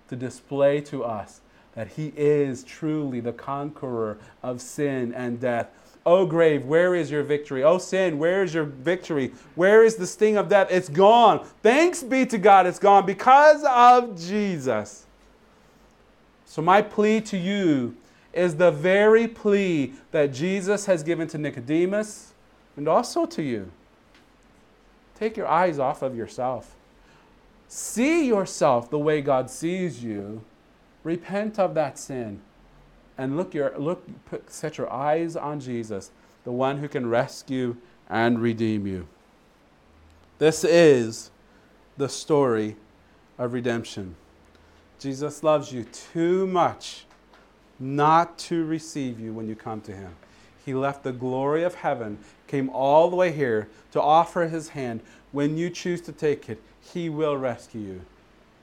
to 0.09 0.15
display 0.15 0.81
to 0.81 1.03
us 1.03 1.41
that 1.75 1.89
he 1.89 2.13
is 2.15 2.63
truly 2.63 3.19
the 3.19 3.33
conqueror 3.33 4.17
of 4.41 4.61
sin 4.61 5.13
and 5.13 5.39
death. 5.39 5.88
Oh, 6.05 6.25
grave, 6.25 6.65
where 6.65 6.95
is 6.95 7.11
your 7.11 7.23
victory? 7.23 7.63
Oh, 7.63 7.77
sin, 7.77 8.17
where 8.17 8.43
is 8.43 8.53
your 8.53 8.63
victory? 8.63 9.33
Where 9.55 9.83
is 9.83 9.95
the 9.95 10.07
sting 10.07 10.37
of 10.37 10.47
death? 10.47 10.69
It's 10.71 10.89
gone. 10.89 11.45
Thanks 11.61 12.01
be 12.01 12.25
to 12.27 12.37
God, 12.37 12.65
it's 12.65 12.79
gone 12.79 13.05
because 13.05 13.63
of 13.65 14.19
Jesus. 14.19 15.05
So, 16.45 16.61
my 16.61 16.81
plea 16.81 17.21
to 17.21 17.37
you 17.37 17.95
is 18.33 18.55
the 18.55 18.71
very 18.71 19.27
plea 19.27 19.93
that 20.11 20.33
Jesus 20.33 20.85
has 20.85 21.03
given 21.03 21.27
to 21.27 21.37
Nicodemus 21.37 22.33
and 22.77 22.87
also 22.87 23.25
to 23.25 23.43
you. 23.43 23.71
Take 25.15 25.35
your 25.35 25.47
eyes 25.47 25.79
off 25.79 26.01
of 26.01 26.15
yourself. 26.15 26.75
See 27.67 28.25
yourself 28.25 28.89
the 28.89 28.97
way 28.97 29.21
God 29.21 29.49
sees 29.49 30.03
you. 30.03 30.43
Repent 31.03 31.59
of 31.59 31.73
that 31.75 31.99
sin 31.99 32.41
and 33.19 33.35
look 33.35 33.53
your 33.53 33.77
look 33.77 34.01
put, 34.25 34.49
set 34.49 34.77
your 34.77 34.91
eyes 34.91 35.35
on 35.35 35.59
Jesus, 35.59 36.11
the 36.45 36.53
one 36.53 36.77
who 36.77 36.87
can 36.87 37.09
rescue 37.09 37.75
and 38.09 38.41
redeem 38.41 38.87
you. 38.87 39.07
This 40.37 40.63
is 40.63 41.29
the 41.97 42.07
story 42.07 42.77
of 43.37 43.51
redemption. 43.51 44.15
Jesus 44.99 45.43
loves 45.43 45.73
you 45.73 45.83
too 45.83 46.47
much 46.47 47.05
not 47.77 48.37
to 48.37 48.63
receive 48.65 49.19
you 49.19 49.33
when 49.33 49.49
you 49.49 49.55
come 49.55 49.81
to 49.81 49.91
him. 49.91 50.15
He 50.65 50.73
left 50.73 51.03
the 51.03 51.11
glory 51.11 51.63
of 51.63 51.75
heaven, 51.75 52.19
came 52.47 52.69
all 52.69 53.09
the 53.09 53.17
way 53.17 53.33
here 53.33 53.67
to 53.91 54.01
offer 54.01 54.47
his 54.47 54.69
hand. 54.69 55.01
When 55.33 55.57
you 55.57 55.69
choose 55.69 55.99
to 56.01 56.13
take 56.13 56.49
it, 56.49 56.61
he 56.81 57.09
will 57.09 57.35
rescue 57.35 57.81
you. 57.81 58.01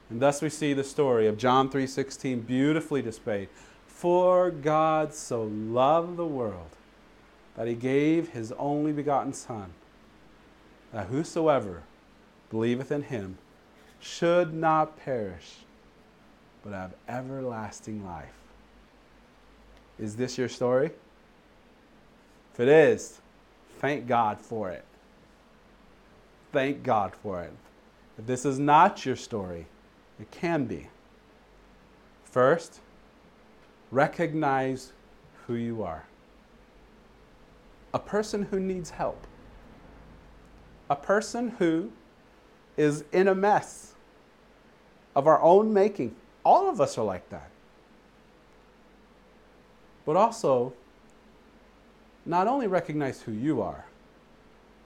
And 0.08 0.20
thus 0.20 0.40
we 0.40 0.48
see 0.48 0.72
the 0.72 0.84
story 0.84 1.26
of 1.26 1.36
John 1.36 1.68
3:16 1.68 2.40
beautifully 2.46 3.02
displayed. 3.02 3.48
For 3.96 4.50
God 4.50 5.14
so 5.14 5.44
loved 5.44 6.18
the 6.18 6.26
world 6.26 6.68
that 7.56 7.66
he 7.66 7.72
gave 7.72 8.28
his 8.28 8.52
only 8.58 8.92
begotten 8.92 9.32
son 9.32 9.72
that 10.92 11.06
whosoever 11.06 11.82
believeth 12.50 12.92
in 12.92 13.04
him 13.04 13.38
should 13.98 14.52
not 14.52 14.98
perish 14.98 15.60
but 16.62 16.74
have 16.74 16.92
everlasting 17.08 18.04
life. 18.04 18.34
Is 19.98 20.16
this 20.16 20.36
your 20.36 20.50
story? 20.50 20.90
If 22.52 22.60
it 22.60 22.68
is, 22.68 23.22
thank 23.78 24.06
God 24.06 24.38
for 24.38 24.70
it. 24.70 24.84
Thank 26.52 26.82
God 26.82 27.14
for 27.14 27.42
it. 27.44 27.52
If 28.18 28.26
this 28.26 28.44
is 28.44 28.58
not 28.58 29.06
your 29.06 29.16
story, 29.16 29.64
it 30.20 30.30
can 30.30 30.66
be. 30.66 30.88
First, 32.26 32.80
recognize 33.90 34.92
who 35.46 35.54
you 35.54 35.82
are. 35.82 36.04
A 37.94 37.98
person 37.98 38.42
who 38.50 38.60
needs 38.60 38.90
help. 38.90 39.26
A 40.90 40.96
person 40.96 41.48
who 41.58 41.90
is 42.76 43.04
in 43.12 43.28
a 43.28 43.34
mess 43.34 43.94
of 45.14 45.26
our 45.26 45.40
own 45.40 45.72
making. 45.72 46.14
All 46.44 46.68
of 46.68 46.80
us 46.80 46.98
are 46.98 47.04
like 47.04 47.28
that. 47.30 47.50
But 50.04 50.16
also, 50.16 50.72
not 52.24 52.46
only 52.46 52.66
recognize 52.66 53.22
who 53.22 53.32
you 53.32 53.62
are, 53.62 53.86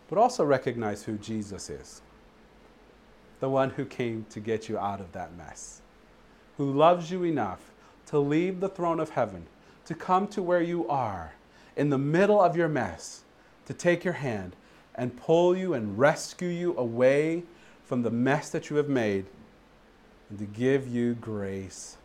but 0.08 0.18
also 0.18 0.44
recognize 0.44 1.02
who 1.02 1.16
Jesus 1.18 1.68
is 1.68 2.02
the 3.40 3.48
one 3.48 3.70
who 3.70 3.84
came 3.84 4.26
to 4.30 4.38
get 4.38 4.68
you 4.68 4.78
out 4.78 5.00
of 5.00 5.12
that 5.12 5.34
mess, 5.36 5.80
who 6.58 6.70
loves 6.70 7.10
you 7.10 7.24
enough 7.24 7.69
to 8.10 8.18
leave 8.18 8.58
the 8.58 8.68
throne 8.68 8.98
of 8.98 9.10
heaven, 9.10 9.46
to 9.84 9.94
come 9.94 10.26
to 10.26 10.42
where 10.42 10.60
you 10.60 10.88
are 10.88 11.32
in 11.76 11.90
the 11.90 11.98
middle 11.98 12.40
of 12.40 12.56
your 12.56 12.68
mess, 12.68 13.22
to 13.66 13.72
take 13.72 14.04
your 14.04 14.14
hand 14.14 14.56
and 14.96 15.16
pull 15.16 15.56
you 15.56 15.74
and 15.74 15.96
rescue 15.96 16.48
you 16.48 16.76
away 16.76 17.44
from 17.84 18.02
the 18.02 18.10
mess 18.10 18.50
that 18.50 18.68
you 18.68 18.76
have 18.76 18.88
made, 18.88 19.26
and 20.28 20.40
to 20.40 20.44
give 20.44 20.88
you 20.88 21.14
grace, 21.14 21.96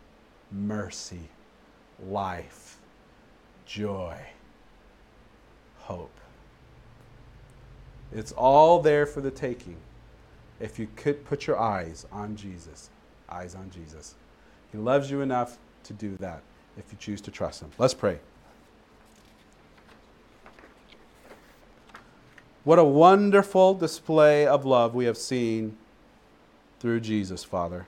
mercy, 0.52 1.28
life, 2.08 2.78
joy, 3.64 4.16
hope. 5.78 6.16
It's 8.12 8.32
all 8.32 8.80
there 8.80 9.06
for 9.06 9.20
the 9.20 9.32
taking 9.32 9.76
if 10.60 10.78
you 10.78 10.86
could 10.94 11.24
put 11.24 11.48
your 11.48 11.58
eyes 11.58 12.06
on 12.12 12.36
Jesus. 12.36 12.90
Eyes 13.28 13.56
on 13.56 13.70
Jesus. 13.70 14.14
He 14.70 14.78
loves 14.78 15.10
you 15.10 15.20
enough 15.20 15.58
to 15.86 15.92
do 15.92 16.16
that 16.20 16.42
if 16.76 16.84
you 16.92 16.98
choose 16.98 17.20
to 17.22 17.30
trust 17.30 17.62
Him. 17.62 17.70
Let's 17.78 17.94
pray. 17.94 18.18
What 22.64 22.78
a 22.78 22.84
wonderful 22.84 23.74
display 23.74 24.46
of 24.46 24.64
love 24.64 24.94
we 24.94 25.04
have 25.04 25.16
seen 25.16 25.76
through 26.80 27.00
Jesus, 27.00 27.44
Father. 27.44 27.86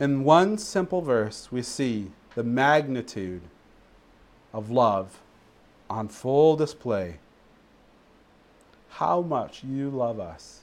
In 0.00 0.22
one 0.22 0.58
simple 0.58 1.02
verse, 1.02 1.50
we 1.50 1.62
see 1.62 2.12
the 2.36 2.44
magnitude 2.44 3.42
of 4.52 4.70
love 4.70 5.18
on 5.90 6.08
full 6.08 6.54
display. 6.54 7.16
How 8.98 9.20
much 9.20 9.62
you 9.62 9.90
love 9.90 10.18
us. 10.18 10.62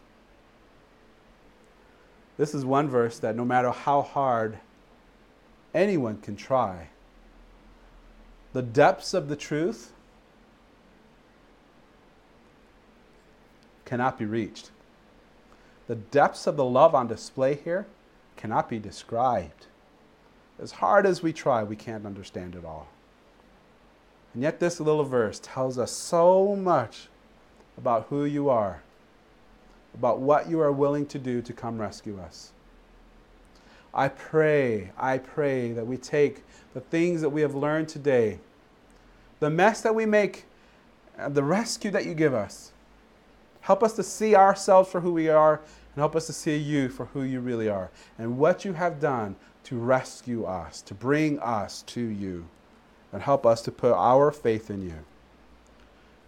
This 2.37 2.53
is 2.53 2.65
one 2.65 2.89
verse 2.89 3.17
that 3.19 3.33
no 3.33 3.45
matter 3.45 3.71
how 3.71 4.01
hard 4.01 4.57
anyone 5.73 6.17
can 6.17 6.35
try, 6.35 6.89
the 8.51 8.61
depths 8.61 9.13
of 9.13 9.29
the 9.29 9.37
truth 9.37 9.93
cannot 13.85 14.19
be 14.19 14.25
reached. 14.25 14.71
The 15.87 15.95
depths 15.95 16.45
of 16.45 16.57
the 16.57 16.65
love 16.65 16.93
on 16.93 17.07
display 17.07 17.55
here 17.55 17.87
cannot 18.35 18.67
be 18.67 18.79
described. 18.79 19.67
As 20.59 20.71
hard 20.73 21.05
as 21.05 21.23
we 21.23 21.31
try, 21.31 21.63
we 21.63 21.77
can't 21.77 22.05
understand 22.05 22.55
it 22.55 22.65
all. 22.65 22.89
And 24.33 24.43
yet, 24.43 24.59
this 24.59 24.81
little 24.81 25.05
verse 25.05 25.39
tells 25.41 25.77
us 25.77 25.93
so 25.93 26.53
much 26.57 27.07
about 27.77 28.07
who 28.09 28.25
you 28.25 28.49
are, 28.49 28.81
about 29.93 30.19
what 30.19 30.49
you 30.49 30.59
are 30.61 30.71
willing 30.71 31.05
to 31.07 31.19
do 31.19 31.41
to 31.41 31.53
come 31.53 31.79
rescue 31.79 32.19
us. 32.19 32.51
I 33.93 34.09
pray, 34.09 34.91
I 34.97 35.17
pray 35.17 35.71
that 35.71 35.87
we 35.87 35.97
take 35.97 36.43
the 36.73 36.81
things 36.81 37.21
that 37.21 37.29
we 37.29 37.41
have 37.41 37.55
learned 37.55 37.87
today, 37.87 38.39
the 39.39 39.49
mess 39.49 39.81
that 39.81 39.95
we 39.95 40.05
make, 40.05 40.45
the 41.29 41.43
rescue 41.43 41.91
that 41.91 42.05
you 42.05 42.13
give 42.13 42.33
us. 42.33 42.71
Help 43.61 43.83
us 43.83 43.93
to 43.93 44.03
see 44.03 44.35
ourselves 44.35 44.91
for 44.91 44.99
who 44.99 45.13
we 45.13 45.29
are, 45.29 45.55
and 45.55 46.01
help 46.01 46.15
us 46.15 46.27
to 46.27 46.33
see 46.33 46.57
you 46.57 46.89
for 46.89 47.05
who 47.05 47.23
you 47.23 47.39
really 47.39 47.69
are, 47.69 47.89
and 48.17 48.37
what 48.37 48.65
you 48.65 48.73
have 48.73 48.99
done 48.99 49.35
to 49.63 49.77
rescue 49.77 50.45
us, 50.45 50.81
to 50.81 50.93
bring 50.93 51.39
us 51.39 51.81
to 51.83 52.01
you 52.01 52.45
and 53.15 53.23
help 53.23 53.45
us 53.45 53.61
to 53.61 53.71
put 53.71 53.93
our 53.93 54.29
faith 54.29 54.69
in 54.69 54.81
you. 54.81 55.05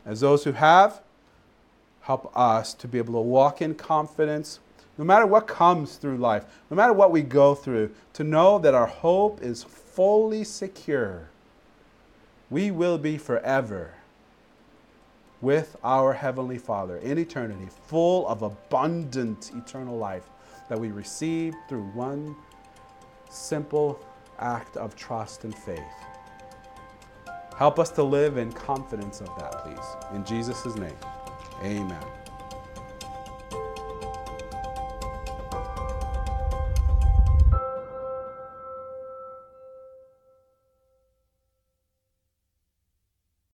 As 0.05 0.21
those 0.21 0.45
who 0.45 0.53
have, 0.53 1.01
help 2.07 2.31
us 2.37 2.73
to 2.73 2.87
be 2.87 2.97
able 2.97 3.13
to 3.15 3.19
walk 3.19 3.61
in 3.61 3.75
confidence, 3.75 4.61
no 4.97 5.03
matter 5.03 5.27
what 5.27 5.45
comes 5.45 5.97
through 5.97 6.15
life, 6.15 6.45
no 6.71 6.77
matter 6.77 6.93
what 6.93 7.11
we 7.11 7.21
go 7.21 7.53
through, 7.53 7.91
to 8.13 8.23
know 8.23 8.57
that 8.57 8.73
our 8.73 8.87
hope 8.87 9.43
is 9.43 9.61
fully 9.61 10.41
secure. 10.45 11.27
We 12.49 12.71
will 12.71 12.97
be 12.97 13.17
forever 13.17 13.93
with 15.41 15.75
our 15.83 16.13
Heavenly 16.13 16.57
Father 16.57 16.95
in 16.95 17.17
eternity, 17.17 17.67
full 17.87 18.25
of 18.29 18.41
abundant 18.41 19.51
eternal 19.53 19.97
life 19.97 20.29
that 20.69 20.79
we 20.79 20.91
receive 20.91 21.55
through 21.67 21.83
one 21.87 22.37
simple 23.29 23.99
act 24.39 24.77
of 24.77 24.95
trust 24.95 25.43
and 25.43 25.53
faith. 25.53 25.81
Help 27.57 27.79
us 27.79 27.89
to 27.89 28.03
live 28.03 28.37
in 28.37 28.53
confidence 28.53 29.19
of 29.19 29.27
that, 29.37 29.51
please. 29.63 30.15
In 30.15 30.23
Jesus' 30.23 30.73
name, 30.77 30.95
amen. 31.63 32.03